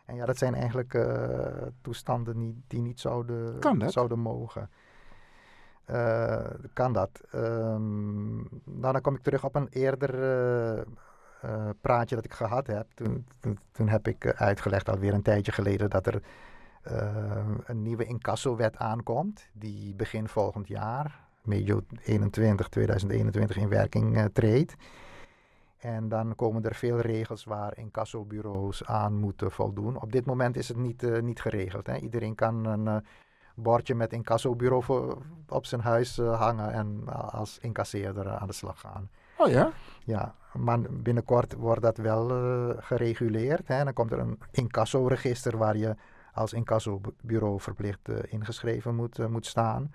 En 0.05 0.15
ja, 0.15 0.25
dat 0.25 0.37
zijn 0.37 0.55
eigenlijk 0.55 0.93
eh, 0.93 1.67
toestanden 1.81 2.37
die, 2.37 2.63
die 2.67 2.81
niet 2.81 2.99
zouden, 2.99 3.59
zouden 3.91 4.19
mogen. 4.19 4.69
Eh, 5.85 6.45
kan 6.73 6.93
dat? 6.93 7.21
Ehm, 7.31 8.35
nou, 8.63 8.93
dan 8.93 9.01
kom 9.01 9.15
ik 9.15 9.21
terug 9.21 9.43
op 9.43 9.55
een 9.55 9.67
eerder 9.69 10.23
eh, 11.41 11.69
praatje 11.81 12.15
dat 12.15 12.25
ik 12.25 12.33
gehad 12.33 12.67
heb. 12.67 12.87
Toen, 12.93 13.25
toen, 13.39 13.59
toen 13.71 13.87
heb 13.87 14.07
ik 14.07 14.33
uitgelegd, 14.35 14.89
alweer 14.89 15.13
een 15.13 15.21
tijdje 15.21 15.51
geleden, 15.51 15.89
dat 15.89 16.07
er 16.07 16.21
een 17.65 17.81
nieuwe 17.81 18.05
incassowet 18.05 18.77
aankomt. 18.77 19.49
Die 19.53 19.95
begin 19.95 20.27
volgend 20.27 20.67
jaar, 20.67 21.19
medio 21.41 21.81
21, 22.03 22.67
2021, 22.67 23.57
in 23.57 23.69
werking 23.69 24.29
treedt. 24.33 24.75
En 25.85 26.09
dan 26.09 26.35
komen 26.35 26.63
er 26.63 26.75
veel 26.75 26.99
regels 26.99 27.43
waar 27.43 27.77
incassobureaus 27.77 28.85
aan 28.85 29.19
moeten 29.19 29.51
voldoen. 29.51 30.01
Op 30.01 30.11
dit 30.11 30.25
moment 30.25 30.55
is 30.57 30.67
het 30.67 30.77
niet, 30.77 31.03
eh, 31.03 31.21
niet 31.21 31.41
geregeld. 31.41 31.87
Hè. 31.87 31.97
Iedereen 31.97 32.35
kan 32.35 32.65
een 32.65 32.87
eh, 32.87 32.97
bordje 33.55 33.95
met 33.95 34.13
incassobureau 34.13 34.83
voor, 34.83 35.17
op 35.47 35.65
zijn 35.65 35.81
huis 35.81 36.17
eh, 36.17 36.39
hangen 36.39 36.71
en 36.71 37.07
als 37.31 37.59
incasseerder 37.59 38.29
aan 38.29 38.47
de 38.47 38.53
slag 38.53 38.79
gaan. 38.79 39.09
Oh 39.37 39.47
ja? 39.47 39.71
Ja, 40.03 40.35
maar 40.53 40.79
binnenkort 40.81 41.53
wordt 41.53 41.81
dat 41.81 41.97
wel 41.97 42.27
gereguleerd. 42.79 43.67
Hè. 43.67 43.83
Dan 43.83 43.93
komt 43.93 44.11
er 44.11 44.19
een 44.19 44.39
incassoregister 44.51 45.57
waar 45.57 45.77
je 45.77 45.95
als 46.33 46.53
incassobureau 46.53 47.59
verplicht 47.59 48.09
ingeschreven 48.09 48.95
moet, 48.95 49.29
moet 49.29 49.45
staan. 49.45 49.93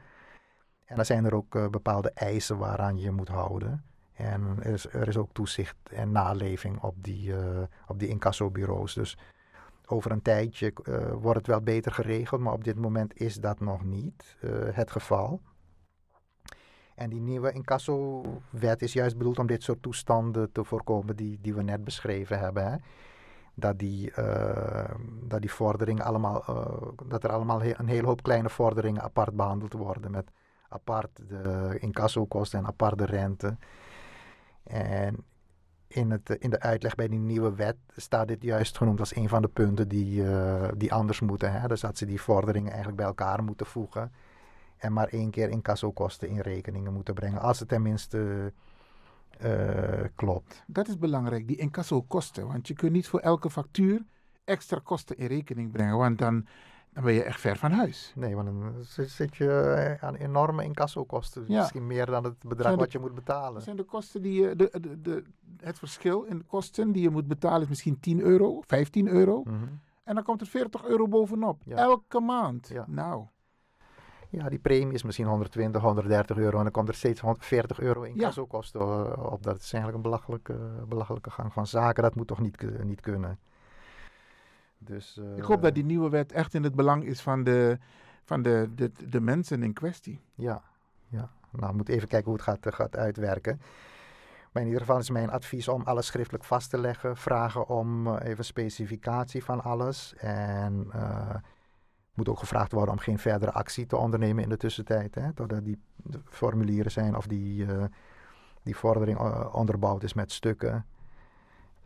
En 0.85 0.97
dan 0.97 1.05
zijn 1.05 1.25
er 1.25 1.35
ook 1.35 1.71
bepaalde 1.71 2.11
eisen 2.11 2.59
waaraan 2.59 2.99
je 2.99 3.11
moet 3.11 3.29
houden. 3.29 3.90
En 4.21 4.59
er 4.93 5.09
is, 5.09 5.17
ook 5.17 5.33
toezicht 5.33 5.77
en 5.91 6.13
naleving 6.13 6.83
op 6.83 6.95
die, 6.99 7.37
eh, 7.37 7.63
op 7.87 7.99
die 7.99 8.09
incassobureaus. 8.09 8.95
Dus 8.95 9.19
over 9.87 10.11
een 10.11 10.23
tijdje 10.23 10.73
eh, 10.85 11.13
wordt 11.13 11.39
het 11.39 11.47
wel 11.47 11.61
beter 11.61 11.93
geregeld, 11.93 12.41
maar 12.41 12.53
op 12.53 12.65
dit 12.65 12.77
moment 12.77 13.21
is 13.21 13.35
dat 13.35 13.61
nog 13.61 13.85
niet 13.85 14.37
eh, 14.41 14.51
het 14.53 14.91
geval. 14.91 15.41
En 16.95 17.11
die 17.11 17.21
nieuwe 17.21 17.53
incassowet 17.53 18.83
is 18.83 18.93
juist 18.93 19.17
bedoeld 19.17 19.39
om 19.39 19.47
dit 19.47 19.63
soort 19.63 19.83
toestanden 19.83 20.53
te 20.53 20.65
voorkomen 20.65 21.17
die, 21.17 21.39
die 21.41 21.55
we 21.55 21.63
net 21.63 21.85
beschreven 21.85 22.39
hebben. 22.39 22.71
Hè? 22.71 22.77
Dat, 23.55 23.79
die, 23.79 24.13
dat 25.23 25.41
die 25.41 25.53
vorderingen 25.53 26.05
allemaal, 26.05 26.45
dat 27.07 27.25
er 27.25 27.31
allemaal 27.31 27.63
een 27.63 27.89
hele 27.89 28.07
hoop 28.07 28.23
kleine 28.23 28.51
vorderingen 28.51 29.03
apart 29.03 29.37
behandeld 29.37 29.73
worden 29.73 30.11
met 30.11 30.31
apart 30.69 31.29
de 31.29 31.77
incassokosten 31.79 32.59
en 32.59 32.67
apart 32.67 32.99
de 32.99 33.05
rente. 33.05 33.57
En 34.71 35.25
in, 35.87 36.11
het, 36.11 36.31
in 36.39 36.51
de 36.51 36.61
uitleg 36.61 36.95
bij 36.95 37.09
die 37.09 37.19
nieuwe 37.19 37.55
wet 37.55 37.77
staat 37.97 38.29
dit 38.29 38.43
juist 38.43 38.77
genoemd 38.77 39.01
als 39.01 39.17
een 39.17 39.29
van 39.29 39.43
de 39.43 39.49
punten 39.49 39.89
die, 39.89 40.33
eh, 40.33 40.69
die 40.77 40.93
anders 40.93 41.21
moeten. 41.21 41.61
Hè? 41.61 41.69
Dus 41.69 41.81
dat 41.81 41.99
ze 41.99 42.07
die 42.07 42.21
vorderingen 42.21 42.69
eigenlijk 42.69 42.97
bij 42.97 43.07
elkaar 43.07 43.45
moeten 43.45 43.67
voegen. 43.67 44.13
En 44.77 44.93
maar 44.93 45.09
één 45.09 45.31
keer 45.31 45.49
incassokosten 45.49 46.29
in 46.29 46.41
rekeningen 46.41 46.93
moeten 46.93 47.15
brengen. 47.15 47.41
Als 47.41 47.59
het 47.59 47.69
tenminste 47.69 48.53
eh, 49.39 50.05
klopt. 50.15 50.63
Dat 50.67 50.89
is 50.89 50.99
belangrijk, 50.99 51.47
die 51.47 51.57
incasso-kosten. 51.57 52.47
Want 52.47 52.69
je 52.69 52.75
kunt 52.75 52.93
niet 52.93 53.09
voor 53.09 53.21
elke 53.21 53.51
factuur 53.51 54.05
extra 54.45 54.81
kosten 54.83 55.17
in 55.17 55.27
rekening 55.27 55.73
brengen. 55.73 55.97
Want 55.97 56.19
dan, 56.19 56.47
dan 56.93 57.05
ben 57.05 57.13
je 57.13 57.23
echt 57.23 57.41
ver 57.41 57.57
van 57.57 57.71
huis. 57.73 58.13
Nee, 58.17 58.35
want 58.37 58.47
dan 58.47 58.75
zit, 59.07 59.37
je 59.37 59.51
eh, 59.61 60.05
aan 60.09 60.15
enorme 60.15 60.65
incassokosten. 60.65 61.45
Ja. 61.47 61.59
Misschien 61.61 61.87
meer 61.87 62.07
dan 62.07 62.25
het 62.25 62.43
bedrag 62.45 62.73
de- 62.73 62.79
wat 62.79 62.93
je 62.93 62.99
moet 62.99 63.15
betalen. 63.15 63.55
Dat 63.55 63.63
zijn 63.63 63.77
de 63.77 63.83
kosten 63.85 64.23
die 64.23 64.41
je, 64.43 64.57
de, 64.57 64.69
de, 64.81 65.01
de, 65.01 65.25
het 65.57 65.79
verschil 65.79 66.23
in 66.23 66.39
de 66.39 66.45
kosten 66.45 66.93
die 66.93 67.03
je 67.03 67.11
moet 67.11 67.27
betalen 67.27 67.63
is 67.63 67.69
misschien 67.69 68.01
10 68.01 68.21
euro, 68.21 68.61
15 68.67 69.09
euro. 69.09 69.43
Mhm. 69.45 69.55
En 70.05 70.15
dan 70.15 70.25
komt 70.25 70.41
er 70.41 70.47
40 70.47 70.85
euro 70.85 71.09
bovenop. 71.09 71.63
Ja. 71.65 71.77
Elke 71.77 72.21
maand. 72.21 72.69
Ja. 72.69 72.85
Nou, 72.89 73.25
Ja, 74.29 74.49
die 74.49 74.59
premie 74.59 74.95
is 74.95 75.03
misschien 75.03 75.27
120, 75.27 75.83
130 75.83 76.37
euro. 76.37 76.57
En 76.57 76.63
dan 76.63 76.73
komt 76.73 76.89
er 76.89 76.95
steeds 76.95 77.21
140 77.21 77.81
euro 77.81 78.03
incassokosten 78.03 78.81
eh, 78.81 79.33
op. 79.33 79.43
Dat 79.43 79.57
is 79.57 79.73
eigenlijk 79.73 79.95
een 79.97 80.11
belachelijke, 80.11 80.85
belachelijke 80.89 81.31
gang 81.31 81.53
van 81.53 81.67
zaken. 81.67 82.03
Dat 82.03 82.15
moet 82.15 82.27
toch 82.27 82.41
niet, 82.41 82.83
niet 82.85 83.01
kunnen. 83.01 83.39
Dus, 84.85 85.19
eh, 85.19 85.37
ik 85.37 85.43
hoop 85.43 85.63
dat 85.63 85.75
die 85.75 85.85
nieuwe 85.85 86.09
wet 86.09 86.33
echt 86.33 86.55
in 86.55 86.63
het 86.63 86.75
belang 86.75 87.05
is 87.05 87.21
van 87.21 87.45
de, 87.45 87.79
van 88.25 88.43
de, 88.43 88.69
de, 88.75 88.93
de 89.09 89.21
mensen 89.21 89.63
in 89.63 89.73
kwestie. 89.73 90.21
Ja, 90.35 90.63
ja. 91.09 91.31
Nou, 91.51 91.71
we 91.71 91.77
moeten 91.77 91.95
even 91.95 92.09
kijken 92.09 92.29
hoe 92.29 92.37
het 92.37 92.49
gaat, 92.49 92.67
eh, 92.67 92.73
gaat 92.73 92.97
uitwerken. 92.97 93.61
Maar 94.53 94.63
in 94.63 94.69
ieder 94.69 94.85
geval 94.85 94.99
is 94.99 95.11
mijn 95.11 95.31
advies 95.31 95.69
om 95.69 95.83
alles 95.83 96.07
schriftelijk 96.07 96.45
vast 96.45 96.71
te 96.71 96.79
leggen. 96.79 97.17
Vragen 97.17 97.69
om 97.69 98.07
eh, 98.07 98.29
even 98.29 98.45
specificatie 98.45 99.45
van 99.45 99.63
alles. 99.63 100.15
En 100.17 100.87
eh 100.93 101.35
moet 102.21 102.29
ook 102.29 102.39
gevraagd 102.39 102.73
worden 102.73 102.95
om 102.95 103.01
geen 103.01 103.19
verdere 103.19 103.53
actie 103.53 103.87
te 103.87 103.97
ondernemen 103.97 104.43
in 104.43 104.49
de 104.49 104.57
tussentijd. 104.57 105.15
Hè, 105.15 105.33
totdat 105.33 105.65
die 105.65 105.79
formulieren 106.25 106.91
zijn 106.91 107.17
of 107.17 107.27
die, 107.27 107.67
eh, 107.67 107.85
die 108.63 108.77
vordering 108.77 109.19
eh, 109.19 109.55
onderbouwd 109.55 110.03
is 110.03 110.15
met 110.15 110.33
stukken. 110.33 110.87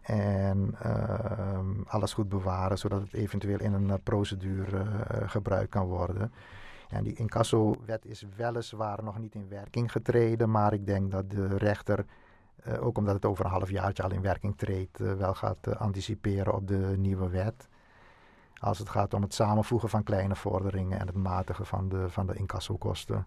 En 0.04 0.74
ehm, 0.80 1.82
alles 1.86 2.12
goed 2.12 2.28
bewaren, 2.28 2.78
zodat 2.78 3.00
het 3.00 3.12
eventueel 3.12 3.58
in 3.58 3.72
een 3.72 3.90
eh, 3.90 3.96
procedure 4.02 4.78
eh, 4.78 5.30
gebruikt 5.30 5.70
kan 5.70 5.86
worden. 5.86 6.32
En 6.88 7.04
die 7.04 7.14
incasso-wet 7.14 8.04
is 8.04 8.26
weliswaar 8.36 9.02
nog 9.02 9.18
niet 9.18 9.34
in 9.34 9.48
werking 9.48 9.92
getreden, 9.92 10.50
maar 10.50 10.72
ik 10.72 10.86
denk 10.86 11.10
dat 11.10 11.30
de 11.30 11.56
rechter, 11.56 12.04
eh, 12.62 12.86
ook 12.86 12.98
omdat 12.98 13.14
het 13.14 13.24
over 13.24 13.44
een 13.44 13.50
half 13.50 13.70
jaartje 13.70 14.02
al 14.02 14.12
in 14.12 14.22
werking 14.22 14.56
treedt, 14.56 14.98
wel 14.98 15.34
gaat 15.34 15.76
anticiperen 15.76 16.54
op 16.54 16.68
de 16.68 16.94
nieuwe 16.96 17.28
wet. 17.28 17.68
Als 18.54 18.78
het 18.78 18.88
gaat 18.88 19.14
om 19.14 19.22
het 19.22 19.34
samenvoegen 19.34 19.88
van 19.88 20.02
kleine 20.02 20.36
vorderingen 20.36 21.00
en 21.00 21.06
het 21.06 21.16
matigen 21.16 21.66
van 21.66 21.88
de, 21.88 22.10
van 22.10 22.26
de 22.26 22.34
incassokosten. 22.34 23.26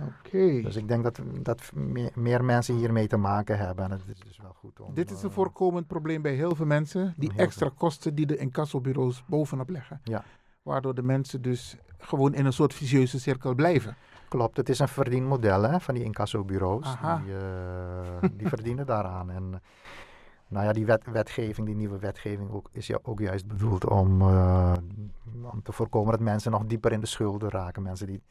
Oké. 0.00 0.60
Dus 0.62 0.76
ik 0.76 0.88
denk 0.88 1.02
dat, 1.02 1.20
dat 1.42 1.70
meer, 1.74 2.10
meer 2.14 2.44
mensen 2.44 2.76
hiermee 2.76 3.06
te 3.06 3.16
maken 3.16 3.58
hebben. 3.58 3.84
En 3.84 3.90
het 3.90 4.00
is 4.06 4.20
dus 4.20 4.38
wel 4.42 4.52
goed 4.52 4.80
om... 4.80 4.94
Dit 4.94 5.10
is 5.10 5.22
een 5.22 5.28
eh, 5.28 5.34
voorkomend 5.34 5.86
probleem 5.86 6.22
bij 6.22 6.34
heel 6.34 6.54
veel 6.54 6.66
mensen. 6.66 7.14
Die 7.16 7.30
Heel 7.32 7.44
extra 7.44 7.70
kosten 7.76 8.14
die 8.14 8.26
de 8.26 8.36
incassobureaus 8.36 9.24
bovenop 9.26 9.68
leggen. 9.68 10.00
Ja. 10.04 10.24
Waardoor 10.62 10.94
de 10.94 11.02
mensen 11.02 11.42
dus 11.42 11.76
gewoon 11.98 12.34
in 12.34 12.46
een 12.46 12.52
soort 12.52 12.74
vicieuze 12.74 13.20
cirkel 13.20 13.54
blijven. 13.54 13.96
Klopt, 14.28 14.56
het 14.56 14.68
is 14.68 14.78
een 14.78 14.88
verdienmodel 14.88 15.62
hè, 15.62 15.80
van 15.80 15.94
die 15.94 16.04
incassobureaus. 16.04 16.84
Die, 16.84 17.36
eh, 17.36 18.28
die 18.32 18.48
verdienen 18.48 18.86
daaraan. 18.96 19.30
En 19.30 19.62
nou 20.48 20.66
ja, 20.66 20.72
die 20.72 20.86
wet, 20.86 21.06
wetgeving, 21.06 21.66
die 21.66 21.76
nieuwe 21.76 21.98
wetgeving 21.98 22.50
ook, 22.50 22.68
is 22.72 22.86
ja 22.86 22.98
ook 23.02 23.20
juist 23.20 23.46
bedoeld 23.46 23.86
om, 23.86 24.20
eh, 24.20 24.72
om 25.52 25.62
te 25.62 25.72
voorkomen 25.72 26.10
dat 26.10 26.20
mensen 26.20 26.50
nog 26.50 26.66
dieper 26.66 26.92
in 26.92 27.00
de 27.00 27.06
schulden 27.06 27.50
raken. 27.50 27.82
Mensen 27.82 28.06
die, 28.06 28.22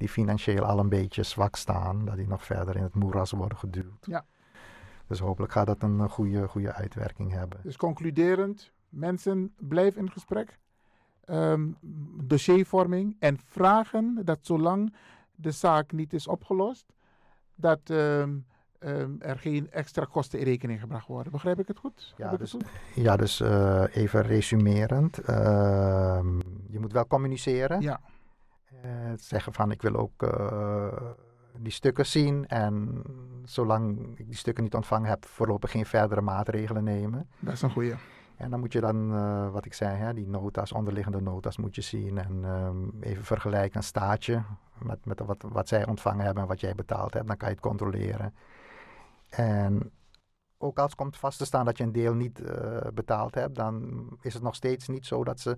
die 0.00 0.08
financieel 0.08 0.64
al 0.64 0.78
een 0.78 0.88
beetje 0.88 1.22
zwak 1.22 1.56
staan, 1.56 2.04
dat 2.04 2.16
die 2.16 2.26
nog 2.26 2.44
verder 2.44 2.76
in 2.76 2.82
het 2.82 2.94
moeras 2.94 3.30
worden 3.30 3.58
geduwd. 3.58 4.06
Ja. 4.06 4.24
Dus 5.06 5.18
hopelijk 5.18 5.52
gaat 5.52 5.66
dat 5.66 5.82
een 5.82 6.00
eh, 6.00 6.10
goede, 6.10 6.48
goede 6.48 6.72
uitwerking 6.72 7.32
hebben. 7.32 7.60
Dus 7.62 7.76
concluderend, 7.76 8.72
mensen 8.88 9.54
blijven 9.58 10.00
in 10.00 10.10
gesprek. 10.10 10.58
Ehm, 11.24 11.68
dossiervorming 12.24 13.16
en 13.18 13.38
vragen 13.44 14.20
dat 14.24 14.38
zolang 14.42 14.94
de 15.34 15.50
zaak 15.50 15.92
niet 15.92 16.12
is 16.12 16.26
opgelost, 16.26 16.92
dat 17.54 17.80
ehm, 17.84 18.38
ehm, 18.78 19.10
er 19.18 19.38
geen 19.38 19.70
extra 19.70 20.04
kosten 20.04 20.38
in 20.38 20.44
rekening 20.44 20.80
gebracht 20.80 21.06
worden. 21.06 21.32
Begrijp 21.32 21.58
ik 21.58 21.68
het 21.68 21.78
goed? 21.78 22.14
Ja, 22.16 22.30
ik 22.30 22.38
dus, 22.38 22.50
goed? 22.50 22.64
ja, 22.94 23.16
dus 23.16 23.40
eh, 23.40 23.84
even 23.92 24.22
resumerend. 24.22 25.16
Je 26.66 26.78
moet 26.80 26.92
wel 26.92 27.06
communiceren. 27.06 27.80
Ja. 27.80 28.00
Eh, 28.82 28.90
zeggen 29.16 29.52
van 29.52 29.70
ik 29.70 29.82
wil 29.82 29.96
ook 29.96 30.22
eh, 30.22 31.10
die 31.58 31.72
stukken 31.72 32.06
zien. 32.06 32.48
En 32.48 33.02
zolang 33.44 33.98
ik 34.18 34.26
die 34.26 34.36
stukken 34.36 34.64
niet 34.64 34.74
ontvangen 34.74 35.08
heb, 35.08 35.26
voorlopig 35.26 35.70
geen 35.70 35.86
verdere 35.86 36.20
maatregelen 36.20 36.84
nemen. 36.84 37.28
Dat 37.38 37.52
is 37.52 37.62
een 37.62 37.70
goeie. 37.70 37.94
En 38.36 38.50
dan 38.50 38.60
moet 38.60 38.72
je 38.72 38.80
dan, 38.80 39.14
eh, 39.14 39.50
wat 39.50 39.64
ik 39.64 39.74
zei, 39.74 39.96
hè, 39.96 40.14
die 40.14 40.28
nota's, 40.28 40.72
onderliggende 40.72 41.20
nota's 41.20 41.56
moet 41.56 41.74
je 41.74 41.80
zien. 41.80 42.18
En 42.18 42.44
ehm, 42.44 43.00
even 43.00 43.24
vergelijken 43.24 43.76
een 43.76 43.82
staatje 43.82 44.42
met, 44.78 45.04
met 45.04 45.20
wat, 45.20 45.44
wat 45.48 45.68
zij 45.68 45.86
ontvangen 45.86 46.24
hebben 46.24 46.42
en 46.42 46.48
wat 46.48 46.60
jij 46.60 46.74
betaald 46.74 47.14
hebt. 47.14 47.26
Dan 47.26 47.36
kan 47.36 47.48
je 47.48 47.54
het 47.54 47.62
controleren. 47.62 48.34
En 49.28 49.92
ook 50.58 50.78
als 50.78 50.94
komt 50.94 51.16
vast 51.16 51.38
te 51.38 51.44
staan 51.44 51.64
dat 51.64 51.78
je 51.78 51.84
een 51.84 51.92
deel 51.92 52.14
niet 52.14 52.42
betaald 52.94 53.34
hebt, 53.34 53.54
dan 53.54 54.06
is 54.20 54.34
het 54.34 54.42
nog 54.42 54.54
steeds 54.54 54.88
niet 54.88 55.06
zo 55.06 55.24
dat 55.24 55.40
ze 55.40 55.56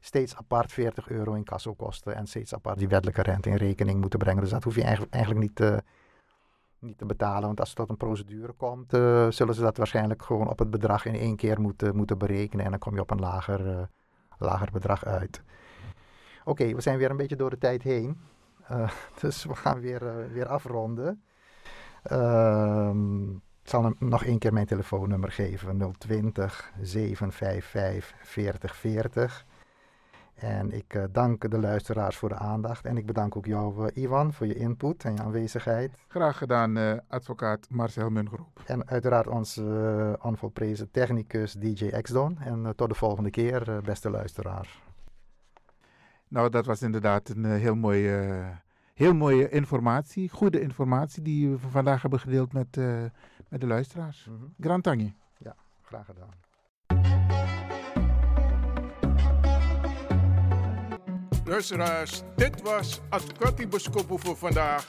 steeds 0.00 0.36
apart 0.36 0.72
40 0.72 1.08
euro 1.08 1.32
in 1.34 1.44
kassokosten 1.44 2.14
en 2.14 2.26
steeds 2.26 2.54
apart 2.54 2.78
die 2.78 2.88
wettelijke 2.88 3.22
rente 3.22 3.48
in 3.48 3.56
rekening 3.56 4.00
moeten 4.00 4.18
brengen. 4.18 4.42
Dus 4.42 4.50
dat 4.50 4.64
hoef 4.64 4.74
je 4.74 4.82
eigenlijk, 4.82 5.38
niet, 5.38 5.54
te, 5.54 5.82
niet 6.78 6.98
te 6.98 7.06
betalen. 7.06 7.46
Want 7.46 7.60
als 7.60 7.68
het 7.68 7.78
tot 7.78 7.88
een 7.88 7.96
procedure 7.96 8.52
komt, 8.52 8.92
eh, 8.92 9.30
zullen 9.30 9.54
ze 9.54 9.60
dat 9.60 9.76
waarschijnlijk 9.76 10.22
gewoon 10.22 10.48
op 10.48 10.58
het 10.58 10.70
bedrag 10.70 11.04
in 11.04 11.14
één 11.14 11.36
keer 11.36 11.60
moeten, 11.60 11.96
moeten 11.96 12.18
berekenen. 12.18 12.64
En 12.64 12.70
dan 12.70 12.80
kom 12.80 12.94
je 12.94 13.00
op 13.00 13.10
een 13.10 13.20
lager, 13.20 13.78
eh, 13.78 13.82
lager 14.38 14.68
bedrag 14.72 15.04
uit. 15.04 15.42
Oké, 16.44 16.74
we 16.74 16.80
zijn 16.80 16.98
weer 16.98 17.10
een 17.10 17.16
beetje 17.16 17.36
door 17.36 17.50
de 17.50 17.58
tijd 17.58 17.82
heen. 17.82 18.18
Eh, 18.70 18.90
dus 19.20 19.44
we 19.44 19.54
gaan 19.54 19.80
weer, 19.80 20.06
eh, 20.06 20.32
weer 20.32 20.46
afronden. 20.46 21.22
Ehm, 22.02 23.30
ik 23.30 23.68
zal 23.68 23.84
hem 23.84 23.96
nog 23.98 24.24
één 24.24 24.38
keer 24.38 24.52
mijn 24.52 24.66
telefoonnummer 24.66 25.32
geven. 25.32 25.94
020 25.98 26.72
755 26.80 28.14
4040. 28.22 29.46
En 30.40 30.72
ik 30.72 30.94
uh, 30.94 31.04
dank 31.12 31.50
de 31.50 31.58
luisteraars 31.58 32.16
voor 32.16 32.28
de 32.28 32.34
aandacht. 32.34 32.84
En 32.84 32.96
ik 32.96 33.06
bedank 33.06 33.36
ook 33.36 33.46
jou, 33.46 33.90
uh, 33.90 34.02
Ivan, 34.02 34.32
voor 34.32 34.46
je 34.46 34.54
input 34.54 35.04
en 35.04 35.14
je 35.14 35.22
aanwezigheid. 35.22 35.90
Graag 36.08 36.38
gedaan, 36.38 36.78
uh, 36.78 36.92
advocaat 37.08 37.66
Marcel 37.70 38.10
Mungroep. 38.10 38.62
En 38.66 38.88
uiteraard 38.88 39.26
onze 39.26 40.18
onvolprezen 40.22 40.90
technicus 40.90 41.52
DJ 41.52 42.00
Xdon. 42.00 42.38
En 42.38 42.72
tot 42.76 42.88
de 42.88 42.94
volgende 42.94 43.30
keer, 43.30 43.80
beste 43.84 44.10
luisteraars. 44.10 44.82
Nou, 46.28 46.50
dat 46.50 46.66
was 46.66 46.82
inderdaad 46.82 47.28
een 47.28 47.44
heel 47.44 47.74
mooie, 47.74 48.42
heel 48.94 49.14
mooie 49.14 49.48
informatie. 49.48 50.28
Goede 50.28 50.60
informatie 50.60 51.22
die 51.22 51.48
we 51.50 51.58
vandaag 51.58 52.02
hebben 52.02 52.20
gedeeld 52.20 52.52
met, 52.52 52.76
met 53.48 53.60
de 53.60 53.66
luisteraars. 53.66 54.26
Mm 54.30 54.36
-hmm. 54.36 54.54
Grand 54.60 54.82
Tangi. 54.82 55.14
Ja, 55.38 55.54
graag 55.82 56.06
gedaan. 56.06 57.69
Luisteraars, 61.50 62.22
dit 62.36 62.62
was 62.62 63.00
Advocati 63.08 63.68
Boskopo 63.68 64.16
voor 64.16 64.36
vandaag. 64.36 64.88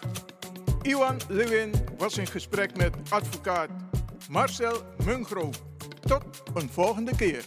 Iwan 0.82 1.20
Lewin 1.28 1.72
was 1.98 2.18
in 2.18 2.28
gesprek 2.28 2.78
met 2.78 2.96
advocaat 3.10 3.70
Marcel 4.30 4.82
Mungro. 5.06 5.50
Tot 6.02 6.24
een 6.54 6.70
volgende 6.70 7.16
keer. 7.16 7.46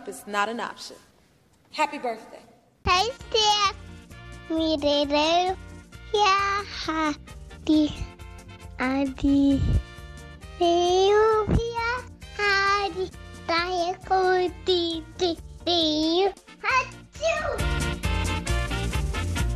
Up 0.00 0.08
is 0.08 0.26
not 0.26 0.48
an 0.48 0.60
option. 0.60 0.96
Happy 1.72 1.98
birthday. 1.98 2.42
Hey, 2.84 3.10
Steph. 3.18 3.76
Me, 4.48 4.76
Dede. 4.76 5.56
Yeah, 6.14 6.64
happy. 6.86 7.92
Adi. 8.78 9.60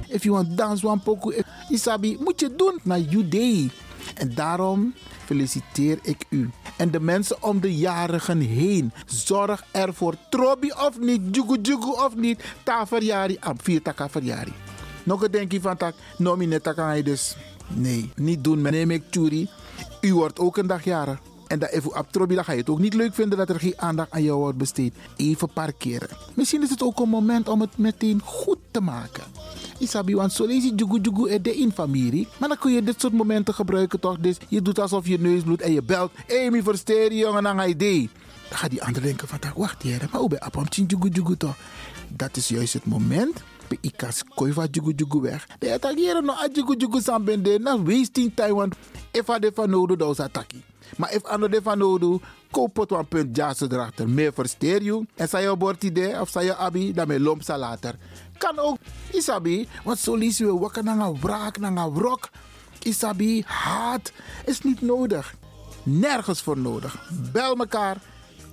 If 0.09 0.25
you 0.25 0.33
want 0.33 0.57
dance 0.57 0.85
one 0.85 1.01
poco, 1.01 1.33
Isabi, 1.71 2.17
moet 2.21 2.41
je 2.41 2.55
doen 2.57 2.81
naar 2.83 2.99
you 2.99 3.29
day. 3.29 3.71
En 4.15 4.35
daarom 4.35 4.95
feliciteer 5.25 5.99
ik 6.03 6.25
u. 6.29 6.51
En 6.77 6.91
de 6.91 7.01
mensen 7.01 7.43
om 7.43 7.61
de 7.61 7.77
jarigen 7.77 8.41
heen. 8.41 8.93
Zorg 9.07 9.65
ervoor. 9.71 10.15
Trobi 10.31 10.71
of 10.71 10.99
niet, 10.99 11.21
jugu 11.31 11.59
jugu 11.63 11.91
of 11.91 12.17
niet. 12.17 12.45
Ta 12.63 12.87
verjari, 12.87 13.37
am 13.41 13.57
vier 13.63 13.83
taka 13.83 14.09
verjari. 14.09 14.53
Nog 15.03 15.23
een 15.23 15.31
denkje 15.31 15.61
van 15.61 15.77
tak, 15.77 15.95
nomine 16.19 16.61
taka 16.61 17.03
dus. 17.03 17.37
Nee, 17.69 18.11
niet 18.17 18.45
doen. 18.45 18.67
Ik 18.67 19.03
churi. 19.11 19.49
U 20.01 20.15
wordt 20.15 20.39
ook 20.39 20.57
een 20.57 20.67
dag 20.67 20.85
jarig. 20.85 21.19
En 21.47 21.59
dat 21.59 21.71
even 21.71 21.99
op 21.99 22.07
Trobi, 22.11 22.35
dan 22.35 22.45
ga 22.45 22.53
je 22.53 22.59
het 22.59 22.71
ook 22.71 22.79
niet 22.79 22.95
leuk 22.95 23.15
vinden 23.15 23.39
dat 23.39 23.49
er 23.49 23.61
geen 23.61 23.75
aandacht 23.77 24.11
aan 24.11 24.23
jou 24.23 24.39
wordt 24.39 24.59
besteed. 24.59 24.95
Even 25.17 25.49
parkeren. 25.53 26.09
Misschien 26.35 26.63
is 26.63 26.71
het 26.71 26.83
ook 26.83 27.01
een 27.01 27.09
moment 27.09 27.49
om 27.49 27.61
het 27.61 27.79
meteen 27.79 28.21
goed 28.25 28.59
te 28.71 28.81
maken. 28.81 29.23
Isabi, 29.79 30.15
want 30.15 30.33
zo 30.33 30.47
lees 30.47 30.65
je 30.65 30.75
jugu 30.75 30.99
jugu 31.01 31.41
de 31.41 31.57
in 31.57 31.73
familie. 31.73 32.29
Maar 32.39 32.49
dan 32.49 32.59
kun 32.59 32.73
je 32.73 32.83
dit 32.83 33.01
soort 33.01 33.13
momenten 33.13 33.55
gebruiken 33.55 34.01
toch? 34.01 34.19
Dus 34.19 34.37
je 34.49 34.63
doet 34.63 34.79
alsof 34.79 35.07
je 35.07 35.19
neus 35.19 35.43
bloedt 35.43 35.63
en 35.63 35.73
je 35.73 35.83
belt. 35.83 36.13
Mi 36.51 36.63
versteer 36.63 37.13
je 37.13 37.19
jongen 37.19 37.49
aan 37.49 37.69
idee. 37.69 38.11
Dan 38.49 38.59
gaat 38.59 38.71
die 38.71 38.83
ander 38.83 39.03
denken 39.03 39.29
van, 39.29 39.39
wacht 39.57 39.83
hier, 39.83 40.09
maar 40.11 40.21
hoe 40.21 40.29
ben 40.29 40.39
je 40.69 40.85
jugu 40.87 41.09
jugu 41.09 41.37
toch? 41.37 41.57
Dat 42.09 42.37
is 42.37 42.49
juist 42.49 42.73
het 42.73 42.85
moment. 42.85 43.43
Pe 43.69 43.79
ikas 43.81 44.23
koi 44.35 44.53
va 44.53 44.67
jugu 44.71 44.93
jugu 44.97 45.21
weg. 45.21 45.47
De 45.59 45.73
attackeren 45.73 46.25
no 46.25 46.33
a 46.33 46.49
jugu 46.53 46.77
jugu 46.77 47.01
sambende. 47.01 47.59
Na 47.59 47.83
wasting 47.83 48.33
time, 48.35 48.55
want 48.55 48.75
if 49.13 49.27
de 49.27 49.67
nodig, 49.67 49.97
dan 49.97 50.11
is 50.11 50.21
attackie. 50.21 50.63
Maar 50.97 51.13
if 51.13 51.25
ano 51.25 51.49
de 51.49 51.63
van 51.63 51.79
nodig, 51.79 52.21
koop 52.51 52.91
een 52.91 53.09
punt 53.09 53.37
jas 53.37 53.61
erachter. 53.61 54.09
Meer 54.09 54.33
versteer 54.33 54.83
je. 54.83 55.07
En 55.15 55.29
zij 55.29 55.43
je 55.43 55.57
bord 55.57 55.85
idee 55.85 56.21
of 56.21 56.29
zij 56.29 56.45
je 56.45 56.57
abi, 56.57 56.93
dan 56.93 57.09
me 57.09 57.21
lomp 57.21 57.43
later. 57.47 57.95
Kan 58.39 58.59
ook, 58.59 58.77
isabi, 59.13 59.69
want 59.85 59.99
zo 59.99 60.15
lees 60.15 60.39
je 60.39 60.59
wakker 60.59 60.85
naar 60.85 60.99
een 60.99 61.21
wraak, 61.21 61.59
naar 61.59 61.77
een 61.77 61.95
wrok. 61.95 62.29
Isabi, 62.83 63.43
haat 63.47 64.13
is 64.45 64.61
niet 64.61 64.81
nodig. 64.81 65.35
Nergens 65.83 66.43
voor 66.43 66.59
nodig. 66.59 67.09
Bel 67.33 67.55
mekaar. 67.55 67.97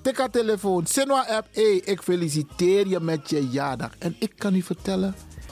Tik 0.01 0.17
haar 0.17 0.29
telefoon. 0.29 0.85
Sinwa 0.85 1.25
app. 1.27 1.47
Hey, 1.51 1.75
ik 1.75 2.01
feliciteer 2.01 2.87
je 2.87 2.99
met 2.99 3.29
je 3.29 3.49
jaardag. 3.49 3.91
En 3.99 4.15
ik 4.19 4.33
kan 4.37 4.55
u 4.55 4.61
vertellen. 4.61 5.15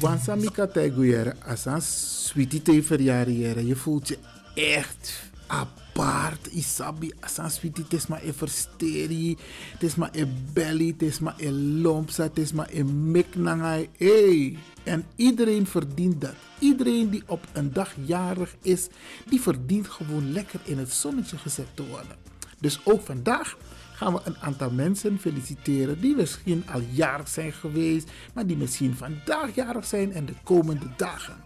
Wansa 0.00 0.34
mi 0.36 0.50
kategoriëren 0.50 1.36
asan 1.42 1.80
Sweetie 1.82 2.62
te 2.62 2.82
verjaren, 2.82 3.66
je 3.66 3.76
voelt 3.76 4.08
je 4.08 4.18
echt 4.54 5.30
apart. 5.46 6.46
Isabi, 6.46 7.12
asan 7.20 7.50
sweetie, 7.50 7.84
het 7.84 7.92
is 7.92 8.06
maar 8.06 8.22
een 8.24 8.34
versteri, 8.34 9.36
het 9.72 9.82
is 9.82 9.94
maar 9.94 10.10
een 10.12 10.48
belly, 10.52 10.86
het 10.86 11.02
is 11.02 11.18
maar 11.18 11.34
een 11.38 11.80
lompsa, 11.80 12.22
het 12.22 12.38
is 12.38 12.52
maar 12.52 12.68
een 12.72 13.10
miknangai. 13.10 13.88
Hey. 13.96 14.58
En 14.84 15.04
iedereen 15.16 15.66
verdient 15.66 16.20
dat. 16.20 16.34
Iedereen 16.58 17.10
die 17.10 17.22
op 17.26 17.46
een 17.52 17.72
dag 17.72 17.94
jarig 18.04 18.54
is, 18.62 18.88
die 19.28 19.40
verdient 19.40 19.88
gewoon 19.88 20.32
lekker 20.32 20.60
in 20.64 20.78
het 20.78 20.92
zonnetje 20.92 21.38
gezet 21.38 21.68
te 21.74 21.86
worden. 21.86 22.16
Dus 22.58 22.80
ook 22.84 23.00
vandaag 23.00 23.56
gaan 23.96 24.12
we 24.12 24.20
een 24.24 24.36
aantal 24.40 24.70
mensen 24.70 25.18
feliciteren 25.18 26.00
die 26.00 26.16
misschien 26.16 26.64
al 26.72 26.80
jarig 26.90 27.28
zijn 27.28 27.52
geweest, 27.52 28.10
maar 28.34 28.46
die 28.46 28.56
misschien 28.56 28.96
vandaag 28.96 29.54
jarig 29.54 29.86
zijn 29.86 30.12
en 30.12 30.26
de 30.26 30.34
komende 30.42 30.86
dagen. 30.96 31.45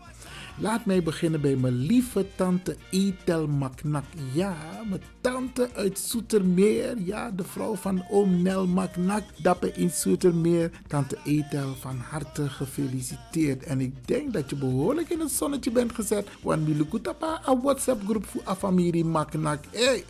Laat 0.61 0.85
mij 0.85 1.03
beginnen 1.03 1.41
bij 1.41 1.57
mijn 1.57 1.77
lieve 1.77 2.27
tante 2.37 2.77
Etel 2.91 3.47
Maknak. 3.47 4.05
Ja, 4.33 4.57
mijn 4.89 5.03
tante 5.21 5.69
uit 5.75 5.99
Soetermeer. 5.99 6.99
Ja, 6.99 7.31
de 7.31 7.45
vrouw 7.45 7.75
van 7.75 8.05
oom 8.11 8.43
Nel 8.43 8.67
Maknak. 8.67 9.23
Dappen 9.43 9.77
in 9.77 9.91
Soetermeer. 9.91 10.71
Tante 10.87 11.19
Etel, 11.25 11.75
van 11.75 11.97
harte 11.97 12.49
gefeliciteerd. 12.49 13.65
En 13.65 13.81
ik 13.81 14.07
denk 14.07 14.33
dat 14.33 14.51
je 14.51 14.57
behoorlijk 14.57 15.09
in 15.09 15.21
het 15.21 15.31
zonnetje 15.31 15.71
bent 15.71 15.93
gezet. 15.95 16.29
Want 16.43 16.69
Milukutapa, 16.69 17.41
een 17.47 17.61
WhatsApp 17.61 18.03
groep 18.05 18.27
voor 18.27 18.43
Afamiri 18.45 19.05
Maknak. 19.05 19.65
Hé, 19.71 19.85
hey, 19.85 20.05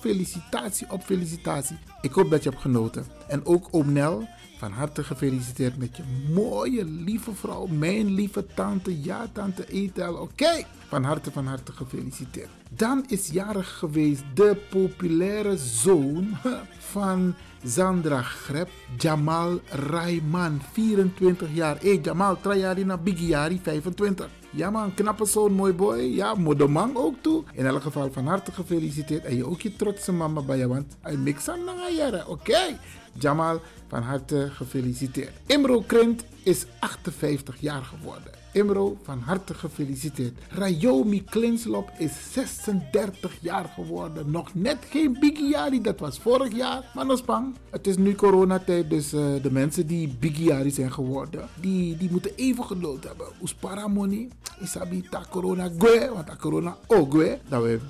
felicitatie 0.00 0.90
op 0.90 1.02
felicitatie. 1.02 1.78
Ik 2.00 2.12
hoop 2.12 2.30
dat 2.30 2.42
je 2.42 2.50
hebt 2.50 2.62
genoten. 2.62 3.06
En 3.28 3.46
ook 3.46 3.68
oom 3.70 3.92
Nel. 3.92 4.28
Van 4.60 4.72
harte 4.72 5.04
gefeliciteerd 5.04 5.76
met 5.78 5.96
je 5.96 6.02
mooie, 6.32 6.84
lieve 6.84 7.34
vrouw. 7.34 7.66
Mijn 7.66 8.14
lieve 8.14 8.46
tante. 8.54 9.02
Ja, 9.02 9.26
tante 9.32 9.66
Etel. 9.66 10.14
Oké. 10.14 10.64
Van 10.88 11.04
harte, 11.04 11.30
van 11.30 11.46
harte 11.46 11.72
gefeliciteerd. 11.72 12.48
Dan 12.70 13.04
is 13.08 13.28
jarig 13.28 13.78
geweest 13.78 14.22
de 14.34 14.56
populaire 14.70 15.56
zoon 15.56 16.36
van 16.92 17.34
Zandra 17.64 18.22
Greb, 18.22 18.68
Jamal 18.96 19.60
Rayman, 19.68 20.60
24 20.72 21.48
jaar. 21.52 21.76
Hé, 21.80 21.88
hey, 21.88 22.00
Jamal, 22.02 22.40
Trajari 22.40 22.84
na 22.84 22.96
Bigiari, 22.96 23.60
25. 23.62 24.28
Ja 24.50 24.70
man, 24.70 24.94
knappe 24.94 25.24
zoon, 25.24 25.52
mooi 25.52 25.72
boy. 25.72 25.98
Ja, 25.98 26.34
moederman 26.34 26.96
ook 26.96 27.14
toe. 27.20 27.44
In 27.52 27.66
elk 27.66 27.82
geval 27.82 28.12
van 28.12 28.26
harte 28.26 28.52
gefeliciteerd. 28.52 29.24
En 29.24 29.36
je 29.36 29.46
ook 29.46 29.60
je 29.60 29.76
trotse 29.76 30.12
mama 30.12 30.40
bij 30.40 30.58
je, 30.58 30.68
want 30.68 30.96
hij 31.00 31.16
mixt 31.16 31.48
aan 31.48 31.94
jaren. 31.96 32.28
Oké. 32.28 32.78
Jamal, 33.12 33.60
van 33.88 34.02
harte 34.02 34.48
gefeliciteerd. 34.52 35.32
Imro 35.46 35.80
Krent 35.80 36.24
is 36.42 36.64
58 36.78 37.60
jaar 37.60 37.84
geworden. 37.84 38.39
Imro, 38.52 38.96
van 39.02 39.18
harte 39.18 39.54
gefeliciteerd. 39.54 40.38
Rayomi 40.48 41.24
Klinslop 41.24 41.90
is 41.98 42.12
36 42.32 43.36
jaar 43.40 43.64
geworden. 43.74 44.30
Nog 44.30 44.54
net 44.54 44.78
geen 44.90 45.16
Bigiari, 45.20 45.80
dat 45.80 46.00
was 46.00 46.18
vorig 46.18 46.56
jaar. 46.56 46.90
Maar 46.94 47.16
spang. 47.16 47.54
Het 47.70 47.86
is 47.86 47.96
nu 47.96 48.14
coronatijd, 48.14 48.90
dus 48.90 49.14
uh, 49.14 49.20
de 49.42 49.50
mensen 49.52 49.86
die 49.86 50.16
Bigiari 50.18 50.70
zijn 50.70 50.92
geworden, 50.92 51.48
die, 51.60 51.96
die 51.96 52.10
moeten 52.10 52.30
even 52.36 52.64
geduld 52.64 53.04
hebben. 53.04 53.26
Uspara 53.42 53.88
money, 53.88 54.28
isabi 54.60 55.02
ta 55.10 55.24
corona 55.30 55.70
gue, 55.78 56.10
want 56.14 56.26
ta 56.26 56.36
corona 56.36 56.76
ook 56.86 57.12
gue. 57.12 57.38
Dat 57.48 57.62
we 57.62 57.80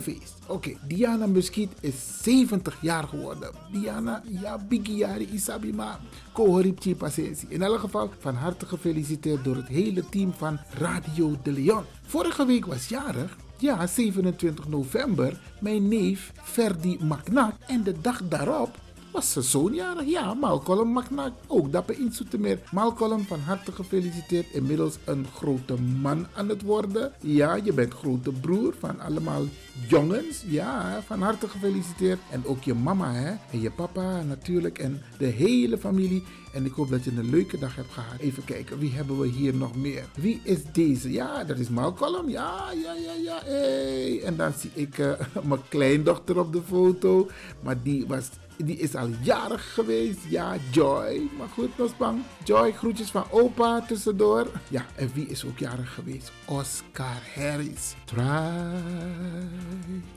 feest. 0.00 0.34
Oké, 0.46 0.76
Diana 0.86 1.26
Muskiet 1.26 1.70
is 1.80 1.94
70 2.22 2.78
jaar 2.80 3.04
geworden. 3.04 3.50
Diana, 3.72 4.22
ja, 4.40 4.58
Bigiari, 4.68 5.28
isabi 5.32 5.72
ma. 5.72 5.98
Kohoripchi 6.38 6.94
Pasensi. 6.94 7.46
In 7.48 7.62
elk 7.62 7.78
geval 7.78 8.10
van 8.18 8.34
harte 8.34 8.66
gefeliciteerd 8.66 9.44
door 9.44 9.56
het 9.56 9.68
hele 9.68 10.08
team 10.08 10.32
van 10.32 10.58
Radio 10.72 11.36
de 11.42 11.52
Leon. 11.52 11.84
Vorige 12.02 12.46
week 12.46 12.66
was 12.66 12.88
jarig, 12.88 13.36
ja, 13.56 13.86
27 13.86 14.68
november, 14.68 15.40
mijn 15.60 15.88
neef 15.88 16.32
Ferdi 16.42 16.98
Magnac. 17.00 17.54
En 17.66 17.82
de 17.82 18.00
dag 18.00 18.28
daarop 18.28 18.70
was 19.18 19.50
zijn. 19.50 20.08
Ja, 20.08 20.34
Malcolm 20.34 20.88
Magnac. 20.88 21.32
Ook 21.46 21.72
dapper 21.72 21.98
in 21.98 22.12
Zoetermeer. 22.12 22.58
Malcolm, 22.72 23.24
van 23.26 23.40
harte 23.40 23.72
gefeliciteerd. 23.72 24.46
Inmiddels 24.52 24.98
een 25.04 25.26
grote 25.34 25.74
man 26.00 26.26
aan 26.34 26.48
het 26.48 26.62
worden. 26.62 27.12
Ja, 27.20 27.54
je 27.54 27.72
bent 27.72 27.94
grote 27.94 28.32
broer 28.32 28.74
van 28.78 29.00
allemaal 29.00 29.44
jongens. 29.88 30.44
Ja, 30.46 31.02
van 31.06 31.22
harte 31.22 31.48
gefeliciteerd. 31.48 32.18
En 32.30 32.46
ook 32.46 32.62
je 32.62 32.74
mama 32.74 33.12
hè? 33.12 33.34
en 33.50 33.60
je 33.60 33.70
papa 33.70 34.22
natuurlijk. 34.22 34.78
En 34.78 35.02
de 35.18 35.26
hele 35.26 35.78
familie. 35.78 36.24
En 36.52 36.64
ik 36.64 36.72
hoop 36.72 36.90
dat 36.90 37.04
je 37.04 37.10
een 37.10 37.30
leuke 37.30 37.58
dag 37.58 37.76
hebt 37.76 37.92
gehad. 37.92 38.18
Even 38.18 38.44
kijken, 38.44 38.78
wie 38.78 38.92
hebben 38.92 39.18
we 39.20 39.26
hier 39.26 39.54
nog 39.54 39.76
meer? 39.76 40.04
Wie 40.14 40.40
is 40.42 40.58
deze? 40.72 41.12
Ja, 41.12 41.44
dat 41.44 41.58
is 41.58 41.68
Malcolm. 41.68 42.28
Ja, 42.28 42.70
ja, 42.82 42.94
ja, 42.94 43.12
ja. 43.24 43.40
Hey. 43.44 44.22
En 44.22 44.36
dan 44.36 44.52
zie 44.52 44.70
ik 44.74 44.98
uh, 44.98 45.12
mijn 45.48 45.60
kleindochter 45.68 46.38
op 46.38 46.52
de 46.52 46.62
foto. 46.62 47.28
Maar 47.62 47.82
die 47.82 48.06
was 48.06 48.28
die 48.64 48.78
is 48.78 48.94
al 48.94 49.08
jarig 49.22 49.74
geweest. 49.74 50.18
Ja, 50.28 50.56
Joy. 50.70 51.28
Maar 51.38 51.48
goed, 51.48 51.78
nog 51.78 51.96
bang. 51.96 52.22
Joy, 52.44 52.72
groetjes 52.72 53.10
van 53.10 53.24
opa 53.30 53.80
tussendoor. 53.80 54.46
Ja, 54.68 54.86
en 54.94 55.10
wie 55.14 55.26
is 55.26 55.44
ook 55.44 55.58
jarig 55.58 55.94
geweest? 55.94 56.32
Oscar 56.46 57.22
Harris. 57.34 57.94
Try 58.04 58.22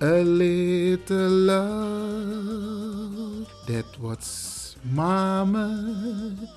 a 0.02 0.22
little 0.24 1.30
love. 1.30 2.30
That 3.66 3.98
was 4.00 4.61
Mama 4.82 5.70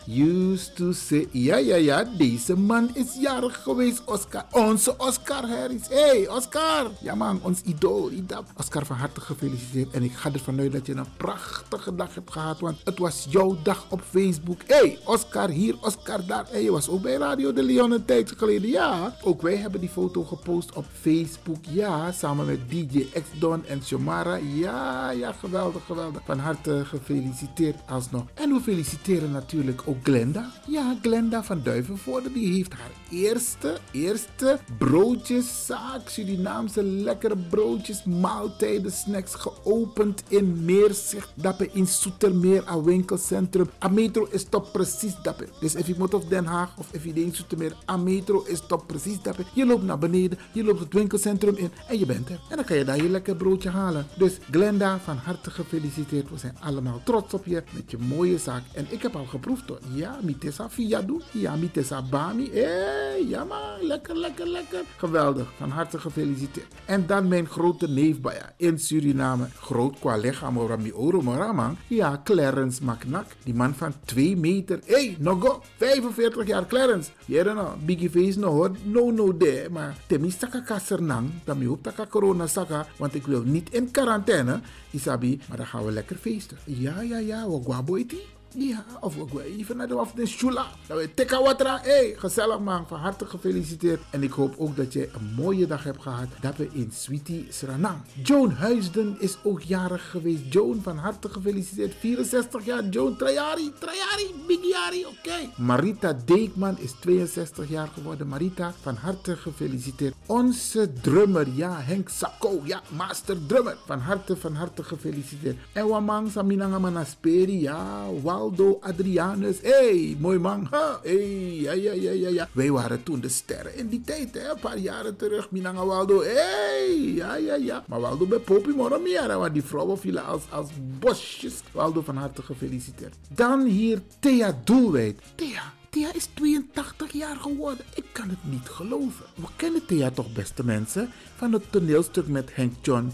used 0.06 0.76
to 0.76 0.92
say. 0.92 1.28
Ja, 1.30 1.56
ja, 1.56 1.76
ja, 1.76 2.04
deze 2.16 2.56
man 2.56 2.90
is 2.94 3.16
jarig 3.20 3.62
geweest, 3.62 4.02
Oscar. 4.04 4.44
Onze 4.50 4.94
Oscar 4.96 5.48
Harris. 5.48 5.88
hey, 5.88 6.28
Oscar. 6.28 6.90
Ja, 7.00 7.14
man, 7.14 7.40
ons 7.42 7.60
idool. 7.62 8.10
Oscar, 8.56 8.86
van 8.86 8.96
harte 8.96 9.20
gefeliciteerd. 9.20 9.90
En 9.90 10.02
ik 10.02 10.12
ga 10.12 10.32
ervan 10.32 10.60
uit 10.60 10.72
dat 10.72 10.86
je 10.86 10.94
een 10.94 11.06
prachtige 11.16 11.94
dag 11.94 12.14
hebt 12.14 12.32
gehad. 12.32 12.60
Want 12.60 12.80
het 12.84 12.98
was 12.98 13.26
jouw 13.30 13.56
dag 13.62 13.86
op 13.88 14.00
Facebook. 14.10 14.60
hey, 14.66 14.98
Oscar 15.04 15.48
hier, 15.48 15.76
Oscar 15.80 16.26
daar. 16.26 16.46
En 16.50 16.62
je 16.62 16.70
was 16.70 16.88
ook 16.88 17.02
bij 17.02 17.14
Radio 17.14 17.52
de 17.52 17.62
Leon 17.62 17.90
een 17.90 18.04
tijdje 18.04 18.36
geleden. 18.36 18.70
Ja, 18.70 19.16
ook 19.22 19.42
wij 19.42 19.56
hebben 19.56 19.80
die 19.80 19.88
foto 19.88 20.22
gepost 20.24 20.74
op 20.74 20.84
Facebook. 21.00 21.64
Ja, 21.68 22.12
samen 22.12 22.46
met 22.46 22.70
DJ 22.70 23.06
X 23.12 23.20
Don 23.38 23.66
en 23.66 23.82
Shomara. 23.82 24.36
Ja, 24.36 25.10
ja, 25.10 25.32
geweldig, 25.32 25.84
geweldig. 25.84 26.22
Van 26.24 26.38
harte 26.38 26.84
gefeliciteerd 26.84 27.76
als 27.88 28.10
en 28.34 28.52
we 28.52 28.60
feliciteren 28.60 29.30
natuurlijk 29.30 29.82
ook 29.84 29.96
Glenda. 30.02 30.50
Ja, 30.66 30.96
Glenda 31.02 31.44
van 31.44 31.60
Duivenvoorde. 31.62 32.32
Die 32.32 32.52
heeft 32.52 32.72
haar 32.72 32.90
eerste, 33.10 33.78
eerste 33.92 34.58
broodjeszaak. 34.78 36.08
Surinaamse 36.08 36.82
lekkere 36.82 37.36
broodjes, 37.50 38.04
maaltijden, 38.04 38.92
snacks 38.92 39.34
geopend 39.34 40.22
in 40.28 40.64
Meerzicht. 40.64 41.32
Dappen 41.34 41.74
in 41.74 41.86
Soetermeer, 41.86 42.62
een 42.68 42.84
winkelcentrum. 42.84 43.70
A 43.84 43.88
metro 43.88 44.28
is 44.30 44.44
top 44.44 44.72
precies 44.72 45.14
dappen. 45.22 45.48
Dus 45.60 45.76
als 45.76 45.86
je 45.86 45.94
moet 45.98 46.14
of 46.14 46.24
Den 46.24 46.46
Haag 46.46 46.78
of 46.78 46.88
if 46.92 47.04
je 47.04 47.12
denkt 47.12 47.36
Soetermeer, 47.36 47.76
a 47.90 47.96
metro 47.96 48.44
is 48.46 48.60
top 48.66 48.86
precies 48.86 49.22
dappen. 49.22 49.44
Je 49.54 49.66
loopt 49.66 49.82
naar 49.82 49.98
beneden, 49.98 50.38
je 50.52 50.64
loopt 50.64 50.80
het 50.80 50.92
winkelcentrum 50.92 51.56
in 51.56 51.70
en 51.88 51.98
je 51.98 52.06
bent 52.06 52.28
er. 52.28 52.40
En 52.50 52.56
dan 52.56 52.64
kan 52.64 52.76
je 52.76 52.84
daar 52.84 52.96
je 52.96 53.08
lekker 53.08 53.36
broodje 53.36 53.70
halen. 53.70 54.06
Dus 54.18 54.38
Glenda, 54.50 54.98
van 54.98 55.16
harte 55.16 55.50
gefeliciteerd. 55.50 56.30
We 56.30 56.38
zijn 56.38 56.56
allemaal 56.60 57.00
trots 57.04 57.34
op 57.34 57.46
je 57.46 57.62
met 57.70 57.90
je 57.90 57.98
mooie 58.08 58.38
zaak. 58.38 58.62
En 58.72 58.86
ik 58.88 59.02
heb 59.02 59.16
al 59.16 59.24
geproefd 59.24 59.68
hoor. 59.68 59.78
Ja, 59.94 60.18
mitesa 60.22 60.70
fiadu. 60.70 61.20
Ja, 61.30 61.56
mitesa 61.56 62.02
bami. 62.02 62.50
Hé, 62.52 63.14
ja 63.28 63.44
man, 63.44 63.80
lekker, 63.80 64.16
lekker, 64.16 64.46
lekker. 64.46 64.82
Geweldig, 64.96 65.52
van 65.56 65.70
harte 65.70 65.98
gefeliciteerd. 65.98 66.74
En 66.84 67.06
dan 67.06 67.28
mijn 67.28 67.46
grote 67.46 67.88
neef 67.88 68.16
in 68.56 68.78
Suriname. 68.78 69.46
Groot 69.60 69.98
qua 69.98 70.16
lichaam, 70.16 70.58
orami 70.58 70.92
oro 70.92 71.22
moraman. 71.22 71.76
Ja, 71.86 72.20
Clarence 72.24 72.84
Macnak. 72.84 73.26
Die 73.44 73.54
man 73.54 73.74
van 73.74 73.94
2 74.04 74.36
meter. 74.36 74.80
Hé, 74.84 74.94
hey, 74.94 75.16
nogo, 75.18 75.62
45 75.76 76.46
jaar 76.46 76.66
Clarence. 76.66 77.10
Jere 77.26 77.54
no, 77.54 77.74
biggie 77.84 78.10
face 78.10 78.38
no 78.38 78.48
hoor. 78.48 78.70
No, 78.82 79.10
no 79.10 79.36
de. 79.36 79.66
Maar 79.70 79.96
temi 80.06 80.30
saka 80.30 80.60
kasernang. 80.60 81.30
Dan 81.44 81.58
mi 81.58 81.66
hoop 81.66 81.82
taka 81.82 82.06
corona 82.06 82.46
saka. 82.46 82.86
Want 82.96 83.14
ik 83.14 83.26
wil 83.26 83.42
niet 83.42 83.72
in 83.72 83.90
quarantaine. 83.90 84.60
Isabi, 84.94 85.40
maar 85.48 85.56
dan 85.56 85.66
gaan 85.66 85.84
we 85.84 85.92
lekker 85.92 86.16
feesten. 86.16 86.56
Ja, 86.64 87.00
ja, 87.00 87.18
ja, 87.18 87.48
we 87.48 87.60
guaboiti. 87.64 88.18
Ja, 88.56 88.84
of 89.00 89.14
we 89.14 89.44
even 89.44 89.76
naar 89.76 89.88
de 89.88 90.06
de 90.14 90.26
shula. 90.26 90.66
Dat 90.86 90.98
we 90.98 91.14
tekka 91.14 91.42
watra. 91.42 91.80
hey, 91.82 92.14
gezellig 92.16 92.58
man. 92.58 92.86
Van 92.86 92.98
harte 92.98 93.26
gefeliciteerd. 93.26 94.00
En 94.10 94.22
ik 94.22 94.32
hoop 94.32 94.54
ook 94.58 94.76
dat 94.76 94.92
je 94.92 95.08
een 95.12 95.34
mooie 95.36 95.66
dag 95.66 95.84
hebt 95.84 96.02
gehad. 96.02 96.28
Dat 96.40 96.56
we 96.56 96.68
in 96.72 96.90
Sweetie 96.92 97.46
Sranang. 97.50 97.98
Joan 98.22 98.50
Huisden 98.50 99.16
is 99.18 99.36
ook 99.42 99.60
jarig 99.60 100.10
geweest. 100.10 100.42
Joan, 100.52 100.80
van 100.82 100.98
harte 100.98 101.28
gefeliciteerd. 101.28 101.94
64 101.98 102.64
jaar. 102.64 102.88
Joan 102.88 103.16
Trajari. 103.16 103.72
Trajari. 103.78 104.34
Bigiari. 104.46 105.04
Oké. 105.06 105.62
Marita 105.62 106.16
Deekman 106.24 106.78
is 106.78 106.94
62 107.00 107.68
jaar 107.68 107.88
geworden. 107.94 108.28
Marita, 108.28 108.72
van 108.80 108.94
harte 108.94 109.36
gefeliciteerd. 109.36 110.14
Onze 110.26 110.92
drummer. 111.00 111.46
Ja, 111.54 111.80
Henk 111.80 112.08
Sakko. 112.08 112.60
Ja, 112.64 112.82
master 112.96 113.46
drummer. 113.46 113.76
Van 113.86 113.98
harte, 113.98 114.36
van 114.36 114.54
harte 114.54 114.82
gefeliciteerd. 114.82 115.56
En 115.72 115.88
Wamang 115.88 116.30
Saminanga 116.30 116.78
Manasperi. 116.78 117.60
Ja, 117.60 118.04
wauw 118.22 118.43
Waldo, 118.44 118.78
Adrianus. 118.82 119.60
hey, 119.62 120.16
mooi 120.20 120.38
man. 120.38 120.68
Hey, 121.02 121.60
ja, 121.60 121.72
ja, 121.72 121.92
ja, 121.92 122.10
ja, 122.10 122.28
ja. 122.28 122.48
Wij 122.52 122.70
waren 122.70 123.02
toen 123.02 123.20
de 123.20 123.28
sterren 123.28 123.76
in 123.76 123.88
die 123.88 124.00
tijd, 124.00 124.34
hè. 124.34 124.50
Een 124.50 124.58
paar 124.60 124.78
jaren 124.78 125.16
terug. 125.16 125.50
Minanga 125.50 125.84
Waldo, 125.84 126.22
hey, 126.22 127.12
ja, 127.14 127.34
ja, 127.36 127.54
ja. 127.54 127.84
Maar 127.86 128.00
Waldo 128.00 128.26
bij 128.26 128.38
Popi 128.38 128.70
Moramiera, 128.70 129.38
want 129.38 129.52
die 129.52 129.62
vrouwen 129.62 129.98
vielen 129.98 130.24
als, 130.24 130.42
als 130.50 130.68
bosjes. 130.98 131.54
Waldo 131.72 132.02
van 132.02 132.16
harte 132.16 132.42
gefeliciteerd. 132.42 133.14
Dan 133.28 133.64
hier 133.64 134.02
Thea 134.20 134.60
Doelwijd. 134.64 135.20
Thea, 135.34 135.72
Thea 135.90 136.14
is 136.14 136.28
82 136.34 137.12
jaar 137.12 137.36
geworden. 137.36 137.84
Ik 137.94 138.04
kan 138.12 138.28
het 138.28 138.44
niet 138.50 138.68
geloven. 138.68 139.24
We 139.34 139.46
kennen 139.56 139.86
Thea 139.86 140.10
toch, 140.10 140.32
beste 140.32 140.64
mensen? 140.64 141.10
Van 141.36 141.52
het 141.52 141.72
toneelstuk 141.72 142.28
met 142.28 142.54
Henk 142.54 142.72
John. 142.82 143.12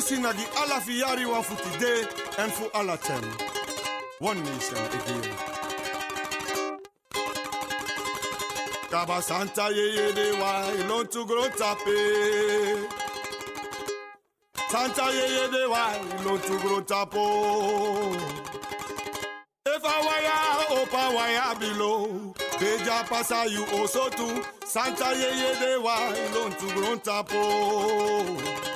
listen 0.00 0.22
na 0.22 0.32
di 0.32 0.44
Allah 0.56 0.80
fi 0.80 0.96
yari 1.02 1.26
one 1.28 1.42
for 1.42 1.56
today 1.60 2.00
and 2.38 2.50
for 2.52 2.68
Allah 2.72 2.96
term. 3.04 3.24
One 4.18 4.40
nation 4.42 4.80
again. 4.96 5.24
Kaba 8.90 9.20
Santa 9.20 9.68
yeye 9.68 10.14
de 10.16 10.26
wa 10.40 10.52
ilon 10.80 11.04
tu 11.12 11.26
gro 11.28 11.44
tape. 11.60 11.98
Santa 14.72 15.06
yeye 15.18 15.44
de 15.52 15.62
wa 15.68 15.84
ilon 16.16 16.40
tu 16.48 16.54
gro 16.62 16.80
tapo. 16.80 17.24
Efa 19.74 19.94
waya 20.06 20.36
opa 20.80 21.02
waya 21.16 21.46
below. 21.60 22.32
Beja 22.58 23.04
pasa 23.06 23.44
you 23.52 23.64
also 23.76 24.08
too. 24.08 24.42
Santa 24.64 25.12
yeye 25.22 25.50
de 25.60 25.72
wa 25.84 25.96
ilon 26.24 26.52
tu 26.58 26.66
gro 26.74 26.96
tapo. 26.96 28.69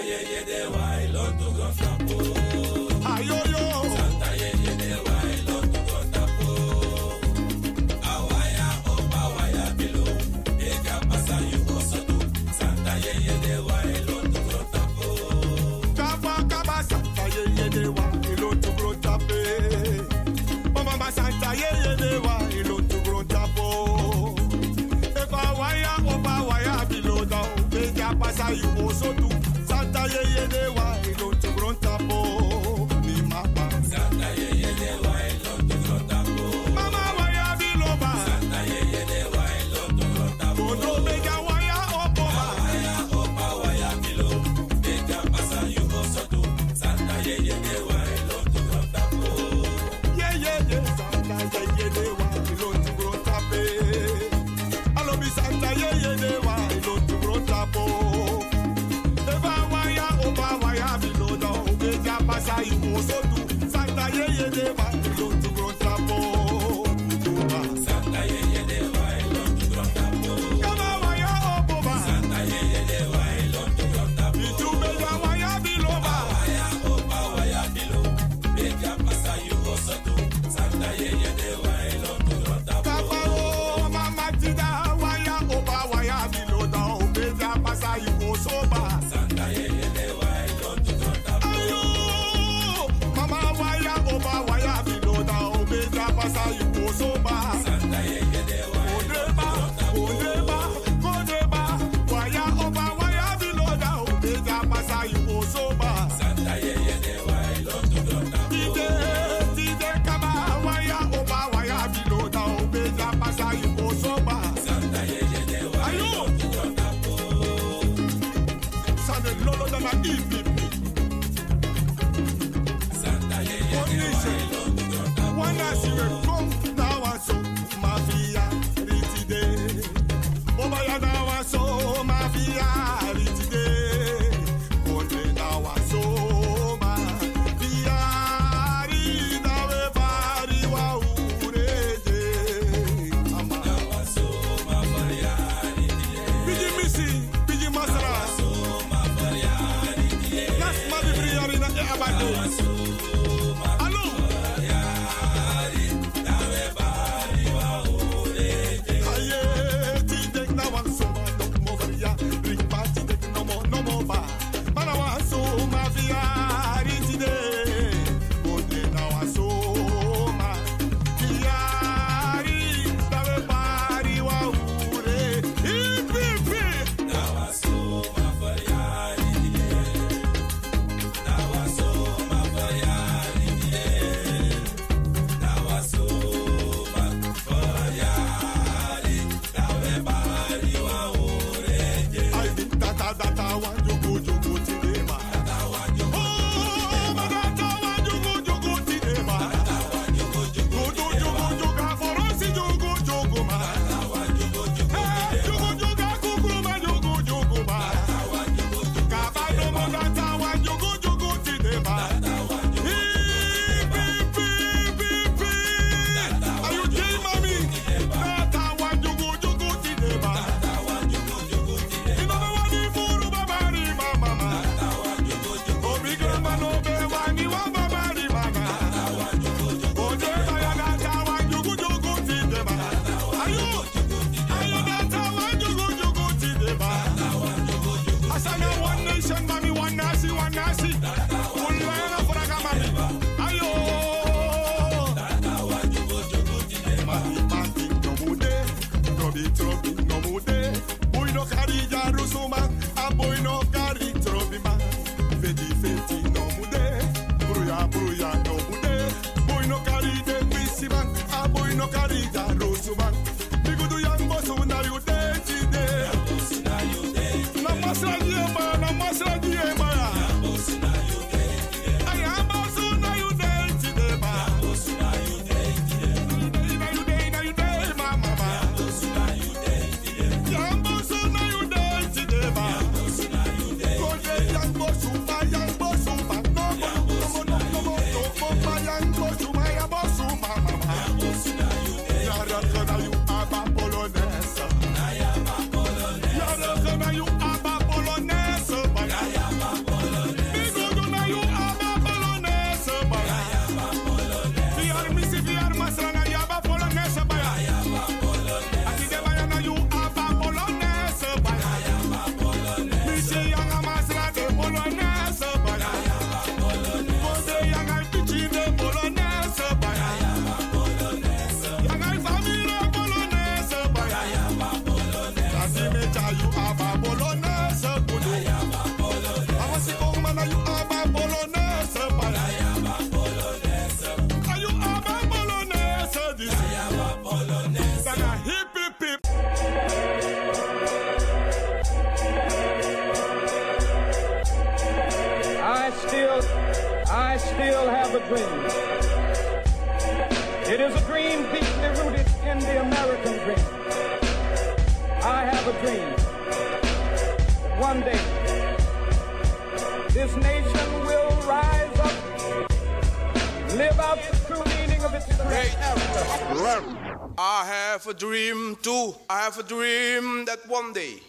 ayẹyẹ 0.00 0.40
dẹ̀ 0.48 0.64
wá 0.74 0.84
ìlọ́dún 1.04 1.52
kan 1.58 1.72
fàpọ̀. 1.78 2.39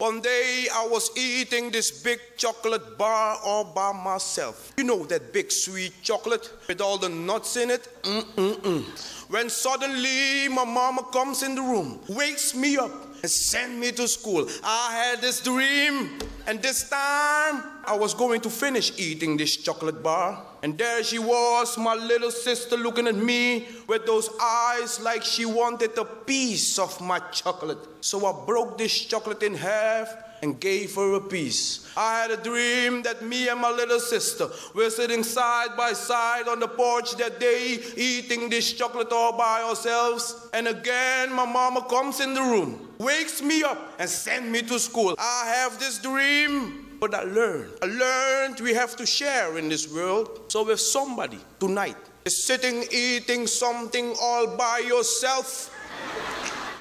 One 0.02 0.20
day, 0.20 0.66
I 0.74 0.88
was 0.88 1.16
eating 1.16 1.70
this 1.70 1.92
big 1.92 2.20
chocolate 2.36 2.98
bar 2.98 3.38
all 3.46 3.64
by 3.64 3.92
myself. 3.92 4.74
You 4.76 4.84
know 4.84 5.06
that 5.06 5.32
big 5.32 5.52
sweet 5.52 5.94
chocolate 6.02 6.50
with 6.68 6.82
all 6.82 6.98
the 6.98 7.08
nuts 7.08 7.56
in 7.56 7.70
it? 7.70 7.88
Mm-mm-mm. 8.02 8.84
When 9.30 9.48
suddenly 9.48 10.48
my 10.48 10.66
mama 10.66 11.04
comes 11.14 11.44
in 11.44 11.54
the 11.54 11.62
room, 11.62 12.00
wakes 12.10 12.56
me 12.56 12.78
up, 12.78 12.92
and 13.22 13.30
sends 13.30 13.80
me 13.80 13.92
to 13.92 14.08
school. 14.08 14.48
I 14.64 14.92
had 14.92 15.22
this 15.22 15.40
dream, 15.40 16.18
and 16.48 16.60
this 16.64 16.90
time 16.90 17.62
I 17.86 17.96
was 17.96 18.14
going 18.14 18.42
to 18.42 18.50
finish 18.50 18.92
eating 18.98 19.38
this 19.38 19.58
chocolate 19.58 20.04
bar. 20.04 20.44
And 20.64 20.78
there 20.78 21.04
she 21.04 21.18
was, 21.20 21.78
my 21.78 21.96
little 21.96 22.32
sister, 22.32 22.78
looking 22.78 23.08
at 23.08 23.16
me 23.16 23.68
with 23.88 24.06
those 24.06 24.30
eyes 24.40 25.00
like 25.00 25.24
she 25.24 25.46
wanted 25.46 25.98
a 25.98 26.06
piece 26.06 26.78
of 26.78 27.02
my 27.02 27.20
chocolate. 27.32 27.80
So 28.02 28.26
I 28.26 28.46
broke 28.46 28.78
this 28.78 29.06
chocolate 29.06 29.42
in 29.42 29.56
half 29.56 30.14
and 30.44 30.60
gave 30.60 30.96
her 30.96 31.14
a 31.14 31.22
piece. 31.22 31.92
I 31.96 32.22
had 32.22 32.32
a 32.32 32.38
dream 32.38 33.04
that 33.04 33.24
me 33.24 33.50
and 33.50 33.60
my 33.60 33.72
little 33.72 34.00
sister 34.00 34.50
were 34.74 34.90
sitting 34.90 35.24
side 35.24 35.78
by 35.78 35.94
side 35.94 36.48
on 36.48 36.60
the 36.60 36.68
porch 36.68 37.16
that 37.18 37.40
day, 37.40 37.80
eating 37.96 38.50
this 38.50 38.74
chocolate 38.74 39.12
all 39.12 39.38
by 39.38 39.62
ourselves. 39.62 40.50
And 40.54 40.68
again, 40.68 41.32
my 41.34 41.46
mama 41.46 41.86
comes 41.90 42.20
in 42.20 42.34
the 42.34 42.42
room, 42.42 42.90
wakes 42.98 43.42
me 43.42 43.64
up, 43.64 43.96
and 44.00 44.10
sends 44.10 44.50
me 44.50 44.62
to 44.64 44.80
school. 44.80 45.16
I 45.18 45.52
have 45.56 45.80
this 45.80 46.00
dream. 46.00 46.91
But 47.02 47.16
I 47.16 47.24
learned. 47.24 47.72
I 47.82 47.88
learned 47.88 48.60
we 48.60 48.76
have 48.76 48.96
to 48.98 49.08
share 49.08 49.58
in 49.58 49.70
this 49.70 49.92
world. 49.92 50.40
So 50.50 50.70
if 50.70 50.80
somebody 50.80 51.40
tonight 51.60 51.98
is 52.26 52.44
sitting 52.44 52.86
eating 52.92 53.48
something 53.48 54.16
all 54.22 54.56
by 54.56 54.84
yourself, 54.86 55.76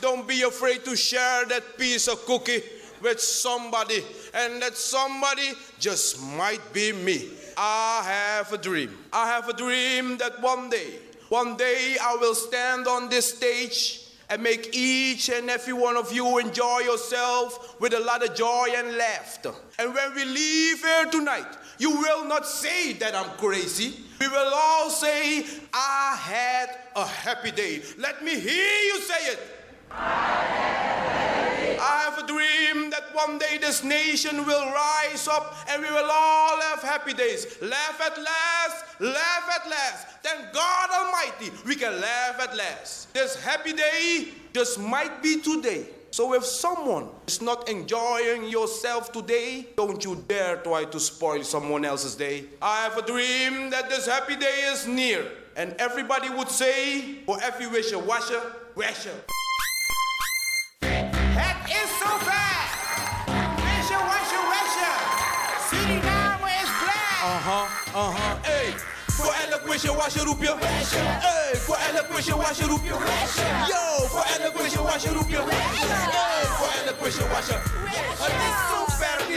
don't 0.03 0.29
be 0.29 0.43
afraid 0.43 0.85
to 0.85 0.95
share 0.95 1.47
that 1.47 1.79
piece 1.79 2.07
of 2.07 2.23
cookie 2.27 2.63
with 3.01 3.19
somebody. 3.19 4.05
And 4.35 4.61
that 4.61 4.77
somebody 4.77 5.53
just 5.79 6.23
might 6.37 6.71
be 6.75 6.93
me. 6.93 7.31
I 7.57 8.03
have 8.05 8.53
a 8.53 8.59
dream. 8.59 8.95
I 9.15 9.27
have 9.27 9.49
a 9.49 9.55
dream 9.55 10.19
that 10.19 10.43
one 10.43 10.69
day, 10.69 10.99
one 11.31 11.57
day 11.57 11.97
I 11.99 12.17
will 12.17 12.35
stand 12.35 12.87
on 12.87 13.09
this 13.09 13.37
stage 13.37 14.00
and 14.31 14.43
make 14.43 14.75
each 14.75 15.29
and 15.29 15.51
every 15.51 15.73
one 15.73 15.97
of 15.97 16.13
you 16.13 16.39
enjoy 16.39 16.79
yourself 16.79 17.79
with 17.81 17.93
a 17.93 18.01
lot 18.01 18.27
of 18.27 18.35
joy 18.35 18.69
and 18.75 18.97
laughter. 18.97 19.53
And 19.79 19.93
when 19.93 20.15
we 20.15 20.25
leave 20.25 20.81
here 20.81 21.07
tonight, 21.07 21.49
you 21.79 21.91
will 21.91 22.25
not 22.25 22.47
say 22.47 22.93
that 22.95 23.15
I'm 23.15 23.37
crazy. 23.37 23.95
We 24.21 24.29
will 24.29 24.53
all 24.55 24.89
say, 24.89 25.45
I 25.75 26.17
had 26.21 26.79
a 26.95 27.05
happy 27.07 27.51
day. 27.51 27.83
Let 27.99 28.23
me 28.23 28.39
hear 28.39 28.79
you 28.85 29.01
say 29.01 29.33
it. 29.33 29.41
I 31.83 32.03
have 32.05 32.19
a 32.23 32.27
dream 32.27 32.91
that 32.91 33.15
one 33.15 33.39
day 33.39 33.57
this 33.59 33.83
nation 33.83 34.45
will 34.45 34.67
rise 34.71 35.27
up 35.27 35.57
and 35.71 35.81
we 35.81 35.91
will 35.91 36.11
all 36.11 36.61
have 36.61 36.83
happy 36.83 37.15
days. 37.15 37.57
Laugh 37.63 37.99
at 38.05 38.19
last, 38.19 39.01
laugh 39.01 39.49
at 39.49 39.71
last. 39.71 40.07
Thank 40.23 40.53
God 40.53 40.91
Almighty, 40.93 41.51
we 41.67 41.77
can 41.77 41.99
laugh 41.99 42.39
at 42.39 42.55
last. 42.55 43.15
This 43.15 43.43
happy 43.43 43.73
day 43.73 44.29
just 44.53 44.79
might 44.79 45.23
be 45.23 45.41
today. 45.41 45.87
So 46.11 46.35
if 46.35 46.45
someone 46.45 47.09
is 47.27 47.41
not 47.41 47.67
enjoying 47.71 48.51
yourself 48.51 49.11
today, 49.11 49.69
don't 49.75 50.05
you 50.05 50.23
dare 50.29 50.57
try 50.57 50.85
to 50.85 51.01
spoil 51.01 51.43
someone 51.45 51.87
else's 51.87 52.15
day. 52.15 52.45
I 52.61 52.83
have 52.83 52.99
a 52.99 53.03
dream 53.07 53.71
that 53.71 53.89
this 53.89 54.07
happy 54.07 54.37
day 54.37 54.69
is 54.71 54.87
near. 54.87 55.25
And 55.57 55.75
everybody 55.79 56.29
would 56.29 56.49
say, 56.51 57.23
for 57.25 57.39
every 57.43 57.69
wisher, 57.69 57.99
washer, 57.99 58.43
washer. 58.77 59.15
Het 61.71 61.83
is 61.83 61.99
zover! 61.99 62.61
Wisje, 63.57 63.99
wasje, 64.09 64.39
wasje! 64.51 64.91
Suriname 65.69 66.49
is 66.63 66.71
blij! 66.81 67.19
Aha, 67.23 67.67
aha, 67.95 68.39
hey. 68.41 68.75
Voor 69.07 69.35
elk 69.51 69.67
wisje 69.67 69.95
was 69.95 70.15
je 70.15 70.21
roep 70.21 70.43
je 70.43 70.55
Hey, 70.61 71.61
voor 71.61 71.77
elk 71.95 72.17
wisje 72.17 72.37
was 72.37 72.59
je 72.59 72.65
roep 72.65 72.85
je 72.85 72.95
Yo, 73.69 74.07
voor 74.07 74.27
elk 74.41 74.59
wisje 74.59 74.83
was 74.83 75.03
je 75.03 75.09
roep 75.13 75.29
je 75.29 75.37
Hey, 75.37 76.47
voor 76.47 76.87
elk 76.87 77.01
wisje 77.03 77.29
was 77.29 77.47
je 77.47 77.53
Het 78.19 78.90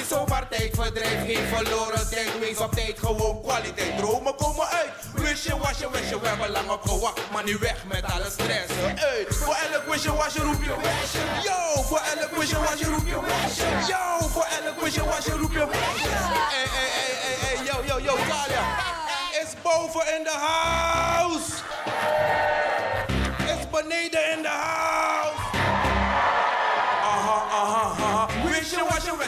niet 0.04 0.12
zomaar 0.12 0.47
tijdverdrijf, 0.47 1.26
geen 1.26 1.47
verloren 1.54 2.10
tijd, 2.10 2.39
wees 2.39 2.58
op 2.58 2.72
tijd, 2.72 2.99
gewoon 2.99 3.41
kwaliteit. 3.41 3.97
Dromen 3.97 4.36
komen 4.36 4.68
uit. 4.68 4.89
Wisje 5.14 5.58
was 5.58 5.78
je, 5.78 5.89
wisje, 5.91 6.20
we 6.20 6.28
hebben 6.28 6.49
lang 6.49 6.70
op 6.70 6.82
gewacht, 6.82 7.20
maar 7.32 7.43
nu 7.43 7.58
weg 7.58 7.86
met 7.86 8.04
alle 8.04 8.30
stress. 8.30 8.68
Hey, 8.76 9.26
voor 9.30 9.58
elk 9.72 9.84
wisje 9.93 10.16
was 10.16 10.34
je 10.34 10.41
roep 10.41 10.64
je 10.64 10.76
Yo, 11.43 11.84
voor 11.84 12.01
elk 12.20 12.36
wisje 12.36 12.60
was 12.60 12.80
je 12.80 12.86
roep 12.86 13.06
je 13.06 13.20
Yo, 13.88 14.28
voor 14.28 14.47
elk 14.64 14.82
wisje 14.82 15.06
was 15.06 15.26
je 15.26 15.32
roep 15.32 15.51
je 15.51 15.60
Hey, 15.60 16.68
hey, 16.76 16.89
hey, 16.97 17.14
hey, 17.24 17.56
hey, 17.56 17.66
yo, 17.66 17.76
yo, 17.86 17.99
yo, 17.99 18.16
Talia. 18.16 18.66
Is 19.41 19.54
boven 19.62 20.18
in 20.18 20.24
de 20.24 20.30
house. 20.30 20.72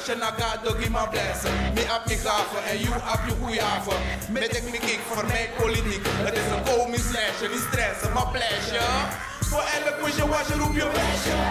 You, 0.07 0.15
wash 0.15 0.17
you, 0.17 0.21
wish 0.21 0.21
you, 0.21 0.21
na 0.21 0.31
God 0.31 0.63
to 0.63 0.81
give 0.81 0.91
my 0.91 1.07
blessing. 1.07 1.51
Me 1.75 1.83
up 1.89 2.07
me 2.07 2.15
gaven 2.15 2.63
en 2.69 2.79
you 2.79 2.93
up 2.93 3.21
je 3.27 3.33
goeie 3.41 3.61
haven. 3.61 3.97
Met 4.29 4.55
ik 4.55 4.63
me 4.63 4.77
kijk 4.77 4.99
voor 5.09 5.25
mijn 5.25 5.49
politiek. 5.57 6.05
Het 6.07 6.33
is 6.33 6.45
een 6.51 6.63
komisch 6.63 7.09
lesje, 7.11 7.47
niet 7.51 7.65
stressen, 7.71 8.13
maar 8.13 8.27
pleasure. 8.27 9.33
Voor 9.49 9.63
elk 9.63 10.05
wish 10.05 10.17
you, 10.17 10.29
wash 10.29 10.47
you, 10.47 10.59
roep 10.59 10.73
je 10.73 10.87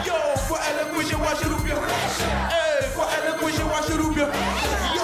Yo, 0.05 0.16
voor 0.36 0.59
elk 0.59 0.96
wish 0.96 1.11
you, 1.11 1.22
wash 1.22 1.40
you, 1.40 1.52
roep 1.52 1.66
je 1.66 1.74
Hey, 2.52 2.88
voor 2.94 3.07
elk 3.24 3.40
wish 3.40 3.57
you, 3.57 3.68
wash 3.68 3.86
you, 3.86 4.00
roep 4.00 4.14
je 4.14 4.26
Yo, 4.94 5.03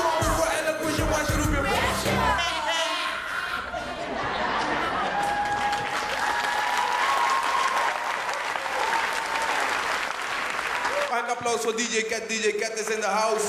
applaus 11.53 11.75
voor 11.75 11.83
DJ 11.83 12.03
Kat, 12.03 12.29
DJ 12.29 12.53
Kat 12.53 12.79
is 12.79 12.95
in 12.95 13.01
de 13.01 13.07
house. 13.07 13.47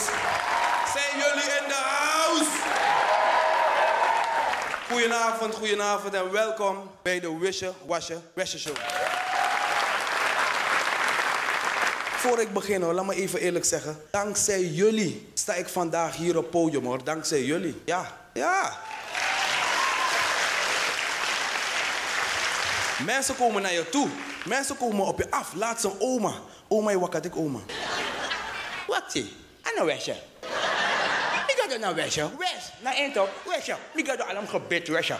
Zijn 0.93 1.17
jullie 1.17 1.49
in 1.61 1.67
de 1.67 1.81
house? 1.83 2.51
Goedenavond, 4.89 5.55
goedenavond 5.55 6.13
en 6.13 6.31
welkom 6.31 6.89
bij 7.01 7.19
de 7.19 7.37
Wisher 7.37 7.73
Wasje 7.85 8.17
Wasje 8.33 8.59
Show. 8.59 8.75
Voor 12.15 12.39
ik 12.39 12.53
begin 12.53 12.81
hoor, 12.81 12.93
laat 12.93 13.05
me 13.05 13.15
even 13.15 13.39
eerlijk 13.39 13.65
zeggen. 13.65 14.01
Dankzij 14.11 14.63
jullie 14.63 15.29
sta 15.33 15.53
ik 15.53 15.67
vandaag 15.67 16.15
hier 16.15 16.37
op 16.37 16.51
podium 16.51 16.85
hoor. 16.85 17.03
Dankzij 17.03 17.43
jullie. 17.43 17.81
Ja, 17.85 18.17
ja. 18.33 18.77
Mensen 23.05 23.35
komen 23.35 23.61
naar 23.61 23.73
je 23.73 23.89
toe. 23.89 24.07
Mensen 24.45 24.77
komen 24.77 25.05
op 25.05 25.17
je 25.17 25.31
af. 25.31 25.53
Laat 25.53 25.81
ze 25.81 25.99
oma. 25.99 26.33
Oma, 26.67 26.97
wat 26.97 27.25
ik 27.25 27.35
oma. 27.35 27.59
Wat 28.91 29.03
zie? 29.07 29.35
En 29.61 29.79
een 29.79 29.85
wesje. 29.85 30.15
Ik 31.47 31.65
ga 31.69 31.77
naar 31.77 31.95
wesje. 31.95 32.29
Wes. 32.37 32.71
Naar 32.79 32.93
één 32.93 33.11
toch? 33.11 33.29
Wesje. 33.45 33.75
Ik 33.93 34.07
ga 34.07 34.23
allemaal 34.23 34.47
gebed 34.47 34.87
wesje. 34.87 35.15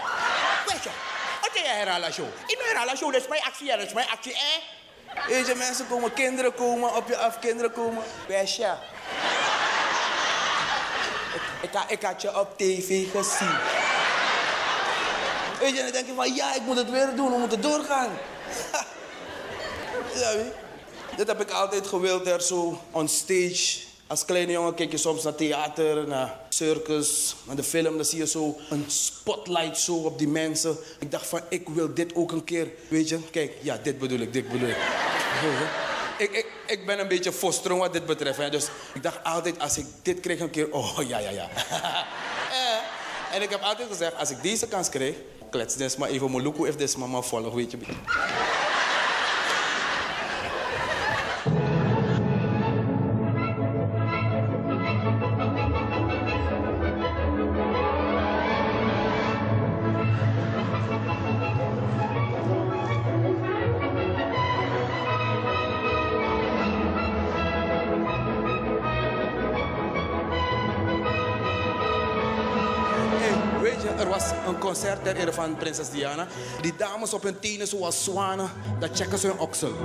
Wesje. 0.66 0.90
Wat 1.42 1.50
is 1.54 1.62
je 1.62 1.68
herhalen 1.68 2.14
show? 2.14 2.28
Ik 2.46 2.58
ben 2.58 2.68
herhalen 2.68 2.98
show. 2.98 3.12
Dat 3.12 3.22
is 3.22 3.28
mijn 3.28 3.42
actie. 3.42 3.68
Dat 3.68 3.80
is 3.80 3.94
mijn 3.94 4.10
actie. 4.10 4.34
Eh? 4.34 5.48
Je, 5.48 5.56
mensen 5.56 5.88
komen, 5.88 6.14
kinderen 6.14 6.54
komen 6.54 6.96
op 6.96 7.08
je 7.08 7.18
af. 7.18 7.40
Kinderen 7.40 7.72
komen. 7.72 8.04
Wesje. 8.28 8.78
Ik, 11.62 11.74
ik, 11.74 11.80
ik 11.88 12.02
had 12.02 12.22
je 12.22 12.40
op 12.40 12.58
tv 12.58 13.12
gezien. 13.12 13.58
Weet 15.60 15.72
je, 15.72 15.78
en 15.78 15.84
dan 15.84 15.92
denk 15.92 16.08
je 16.08 16.14
van 16.14 16.36
ja, 16.36 16.56
ik 16.56 16.62
moet 16.62 16.78
het 16.78 16.90
weer 16.90 17.16
doen, 17.16 17.32
we 17.32 17.38
moeten 17.38 17.62
doorgaan. 17.62 18.10
ja, 20.22 20.36
wie? 20.36 20.61
Dit 21.22 21.30
heb 21.30 21.42
ik 21.42 21.52
altijd 21.52 21.88
gewild, 21.88 22.28
er 22.28 22.42
zo 22.42 22.80
on 22.92 23.08
stage. 23.08 23.80
Als 24.08 24.26
kleine 24.26 24.52
jongen 24.52 24.74
kijk 24.74 24.92
je 24.92 24.98
soms 24.98 25.24
naar 25.24 25.36
theater, 25.36 26.08
naar 26.08 26.40
circus, 26.50 27.36
naar 27.44 27.56
de 27.56 27.64
film. 27.64 27.96
Dan 27.96 28.06
zie 28.06 28.18
je 28.18 28.28
zo 28.28 28.58
een 28.70 28.86
spotlight 28.88 29.78
zo 29.78 29.96
op 29.96 30.18
die 30.18 30.28
mensen. 30.28 30.78
Ik 31.00 31.12
dacht 31.12 31.28
van, 31.28 31.42
ik 31.50 31.70
wil 31.70 31.94
dit 31.94 32.16
ook 32.16 32.32
een 32.32 32.44
keer. 32.44 32.68
Weet 32.88 33.10
je, 33.10 33.20
kijk, 33.32 33.54
ja, 33.62 33.78
dit 33.84 34.00
bedoel 34.00 34.20
ik, 34.20 34.34
dit 34.34 34.50
bedoel 34.50 34.70
ik. 34.70 34.78
ik, 36.26 36.32
ik, 36.32 36.46
ik 36.68 36.86
ben 36.86 37.00
een 37.00 37.08
beetje 37.08 37.32
fostrong 37.32 37.80
wat 37.80 37.94
dit 37.94 38.06
betreft. 38.06 38.38
Hè. 38.38 38.50
Dus 38.50 38.68
ik 38.94 39.04
dacht 39.04 39.24
altijd, 39.24 39.60
als 39.60 39.78
ik 39.78 39.86
dit 40.02 40.20
kreeg 40.20 40.40
een 40.40 40.50
keer, 40.50 40.72
oh 40.72 41.00
ja, 41.08 41.18
ja, 41.18 41.30
ja. 41.30 41.50
Eh, 42.52 43.36
en 43.36 43.42
ik 43.42 43.50
heb 43.50 43.62
altijd 43.62 43.88
gezegd, 43.90 44.16
als 44.18 44.30
ik 44.30 44.42
deze 44.42 44.68
kans 44.68 44.90
kreeg, 44.90 45.16
klets 45.50 45.96
maar 45.96 46.10
even 46.10 46.32
Moluku 46.32 46.68
if 46.68 46.76
this 46.76 46.96
mama 46.96 47.22
volg, 47.22 47.54
weet 47.54 47.72
je. 47.72 47.78
Concert 74.82 75.04
ter 75.04 75.16
ere 75.16 75.34
van 75.34 75.56
prinses 75.56 75.90
Diana. 75.90 76.28
Die 76.62 76.76
dames 76.76 77.14
op 77.14 77.24
hun 77.24 77.40
tenen 77.40 77.68
zoals 77.68 78.04
zwanen, 78.04 78.52
dat 78.80 78.90
checken 78.94 79.18
ze 79.18 79.28
hun 79.28 79.40
oksel. 79.40 79.72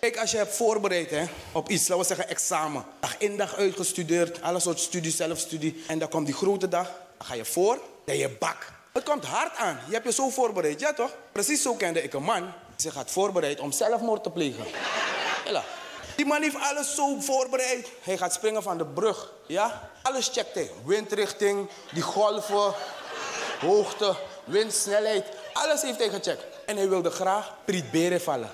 Kijk, 0.00 0.16
als 0.16 0.30
je 0.30 0.36
hebt 0.36 0.54
voorbereid 0.54 1.10
hè, 1.10 1.24
op 1.52 1.68
iets, 1.68 1.88
laten 1.88 2.02
we 2.02 2.08
zeggen 2.14 2.28
examen. 2.28 2.84
Dag 3.00 3.18
in 3.18 3.36
dag 3.36 3.56
uitgestudeerd, 3.56 4.42
alle 4.42 4.60
soort 4.60 4.80
studie, 4.80 5.12
zelfstudie. 5.12 5.82
En 5.86 5.98
dan 5.98 6.08
komt 6.08 6.26
die 6.26 6.34
grote 6.34 6.68
dag, 6.68 6.86
dan 7.18 7.26
ga 7.26 7.34
je 7.34 7.44
voor, 7.44 7.78
dan 8.04 8.16
je 8.16 8.28
bak. 8.28 8.81
Het 8.92 9.04
komt 9.04 9.24
hard 9.24 9.56
aan. 9.56 9.80
Je 9.86 9.92
hebt 9.92 10.04
je 10.04 10.12
zo 10.12 10.30
voorbereid, 10.30 10.80
ja 10.80 10.92
toch? 10.92 11.10
Precies 11.32 11.62
zo 11.62 11.74
kende 11.74 12.02
ik 12.02 12.12
een 12.12 12.22
man 12.22 12.52
zich 12.76 12.94
had 12.94 13.10
voorbereid 13.10 13.60
om 13.60 13.72
zelfmoord 13.72 14.22
te 14.22 14.30
plegen. 14.30 14.64
Die 16.16 16.26
man 16.26 16.42
heeft 16.42 16.56
alles 16.60 16.94
zo 16.94 17.20
voorbereid. 17.20 17.88
Hij 18.02 18.16
gaat 18.18 18.32
springen 18.32 18.62
van 18.62 18.78
de 18.78 18.86
brug, 18.86 19.32
ja? 19.46 19.90
Alles 20.02 20.30
checkt 20.32 20.54
hij. 20.54 20.70
Windrichting, 20.84 21.68
die 21.92 22.02
golven, 22.02 22.74
hoogte, 23.60 24.14
windsnelheid. 24.44 25.26
Alles 25.52 25.82
heeft 25.82 25.98
hij 25.98 26.08
gecheckt. 26.08 26.44
En 26.66 26.76
hij 26.76 26.88
wilde 26.88 27.10
graag 27.10 27.54
Priet 27.64 27.90
Beren 27.90 28.20
vallen. 28.20 28.50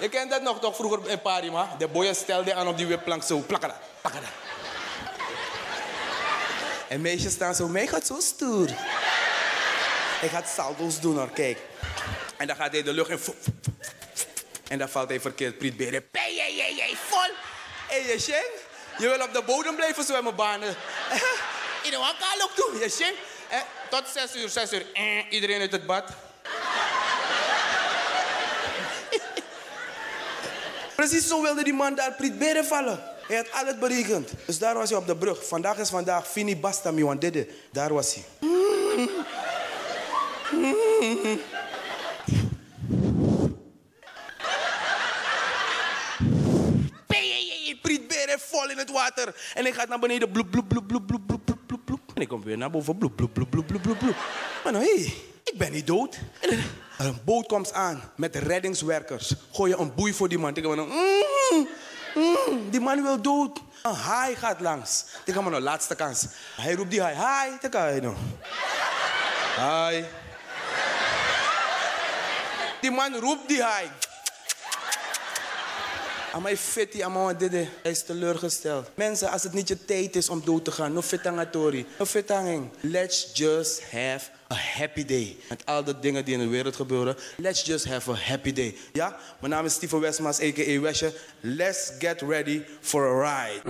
Je 0.00 0.08
kent 0.08 0.30
dat 0.30 0.42
nog 0.42 0.60
toch 0.60 0.76
vroeger 0.76 1.10
in 1.10 1.20
Parima? 1.20 1.68
De 1.78 1.88
boeien 1.88 2.14
stelden 2.14 2.56
aan 2.56 2.68
op 2.68 2.76
die 2.76 2.86
wipplank 2.86 3.22
zo. 3.22 3.38
Plakken 3.38 3.68
dat, 3.68 3.78
plakken. 4.00 4.45
En 6.88 7.00
meisjes 7.00 7.32
staan 7.32 7.54
zo, 7.54 7.68
mij 7.68 7.86
gaat 7.86 8.06
zo 8.06 8.20
stoer. 8.20 8.68
Hij 10.20 10.28
gaat 10.28 10.48
salto's 10.48 11.00
doen 11.00 11.16
hoor, 11.16 11.30
kijk. 11.30 11.58
En 12.36 12.46
dan 12.46 12.56
gaat 12.56 12.72
hij 12.72 12.82
de 12.82 12.92
lucht 12.92 13.10
in. 13.10 13.34
En 14.68 14.78
dan 14.78 14.88
valt 14.88 15.08
hij 15.08 15.20
verkeerd 15.20 15.58
Priet 15.58 15.76
Beren. 15.76 16.04
Vol. 17.08 17.34
En 17.88 18.02
je 18.02 18.54
je 18.98 19.08
wil 19.08 19.22
op 19.26 19.32
de 19.32 19.42
bodem 19.42 19.76
blijven 19.76 20.04
zwemmen, 20.04 20.34
banen. 20.34 20.68
In 21.86 21.90
de 21.90 21.96
wakka 21.96 22.26
ook 22.42 22.54
toe, 22.54 22.78
je. 22.98 23.14
Eh, 23.48 23.58
tot 23.90 24.02
zes 24.14 24.36
uur, 24.36 24.48
zes 24.48 24.72
uur. 24.72 24.86
Eh, 24.92 25.30
iedereen 25.30 25.60
uit 25.60 25.72
het 25.72 25.86
bad. 25.86 26.04
Precies 30.96 31.28
zo 31.28 31.42
wilde 31.42 31.64
die 31.64 31.72
man 31.72 31.94
daar 31.94 32.12
Priet 32.12 32.38
Beren 32.38 32.64
vallen. 32.64 33.15
Hij 33.26 33.36
had 33.36 33.50
alles 33.50 33.78
berekend. 33.78 34.30
Dus 34.46 34.58
daar 34.58 34.74
was 34.74 34.90
hij 34.90 34.98
op 34.98 35.06
de 35.06 35.16
brug. 35.16 35.46
Vandaag 35.46 35.78
is 35.78 35.88
vandaag. 35.88 36.28
Fini 36.28 36.56
basta 36.56 36.90
mi 36.90 37.04
want 37.04 37.20
dit. 37.20 37.48
Daar 37.72 37.92
was 37.92 38.14
hij. 38.14 38.24
vol 48.38 48.70
in 48.70 48.78
het 48.78 48.90
water. 48.90 49.34
En 49.54 49.66
ik 49.66 49.74
ga 49.74 49.84
naar 49.88 49.98
beneden. 49.98 50.30
Bloep, 50.30 50.50
bloep, 50.50 50.68
bloep, 50.68 50.86
bloep, 50.86 51.06
bloep, 51.06 51.26
bloep, 51.26 51.40
bloep, 51.66 51.80
bloep, 51.84 52.00
En 52.14 52.22
ik 52.22 52.28
kom 52.28 52.42
weer 52.42 52.58
naar 52.58 52.70
boven. 52.70 52.98
Bloep, 52.98 53.16
bloep, 53.16 53.34
bloep, 53.34 53.50
bloep, 53.50 53.66
bloep, 53.66 53.82
bloep, 53.82 54.16
Maar 54.64 54.72
nou, 54.72 54.84
hé, 54.84 54.94
hey, 54.94 55.14
ik 55.44 55.54
ben 55.58 55.72
niet 55.72 55.86
dood. 55.86 56.18
En 56.98 57.06
een 57.06 57.18
boot 57.24 57.46
komt 57.46 57.72
aan 57.72 58.12
met 58.16 58.36
reddingswerkers. 58.36 59.34
Gooi 59.52 59.70
je 59.70 59.78
een 59.78 59.94
boei 59.94 60.12
voor 60.12 60.28
die 60.28 60.38
man. 60.38 60.56
Ik 60.56 60.64
mm, 62.16 62.70
die 62.70 62.80
man 62.80 63.02
wil 63.02 63.22
dood. 63.22 63.60
Een 63.82 63.94
haai 63.94 64.36
gaat 64.36 64.60
langs. 64.60 65.04
Ik 65.24 65.34
maar 65.34 65.50
nou, 65.50 65.62
laatste 65.62 65.94
kans. 65.94 66.26
Hij 66.56 66.74
roept 66.74 66.90
die 66.90 67.00
haai. 67.00 67.14
Haai, 67.14 67.58
kan 67.70 67.94
je 67.94 68.00
nou. 68.00 68.14
Haai. 69.56 70.04
Die 72.80 72.90
man 72.90 73.14
roept 73.14 73.48
die 73.48 73.62
haai. 73.62 73.90
Amai 76.32 76.56
fiti, 76.56 77.02
amai 77.02 77.36
dede. 77.36 77.68
Hij 77.82 77.90
is 77.90 78.04
teleurgesteld. 78.04 78.90
Mensen, 78.94 79.30
als 79.30 79.42
het 79.42 79.52
niet 79.52 79.68
je 79.68 79.84
tijd 79.84 80.16
is 80.16 80.28
om 80.28 80.42
dood 80.44 80.64
te 80.64 80.70
gaan, 80.70 80.92
no 80.92 81.02
fitangatori, 81.02 81.86
no 81.98 82.04
fitanging. 82.04 82.70
Let's 82.80 83.30
just 83.32 83.82
have 83.90 84.35
a 84.48 84.54
happy 84.54 85.04
day. 85.04 85.36
Met 85.48 85.66
al 85.66 85.84
de 85.84 85.98
dingen 85.98 86.24
die 86.24 86.34
in 86.34 86.40
de 86.40 86.48
wereld 86.48 86.76
gebeuren. 86.76 87.16
Let's 87.36 87.64
just 87.64 87.84
have 87.84 88.10
a 88.10 88.14
happy 88.14 88.52
day. 88.52 88.76
Ja? 88.92 89.16
Mijn 89.40 89.52
naam 89.52 89.64
is 89.64 89.72
Steven 89.72 90.00
Westmaas, 90.00 90.40
a.k.a. 90.40 90.80
Wesje. 90.80 91.12
Let's 91.40 91.92
get 91.98 92.20
ready 92.20 92.62
for 92.80 93.24
a 93.24 93.44
ride. 93.44 93.60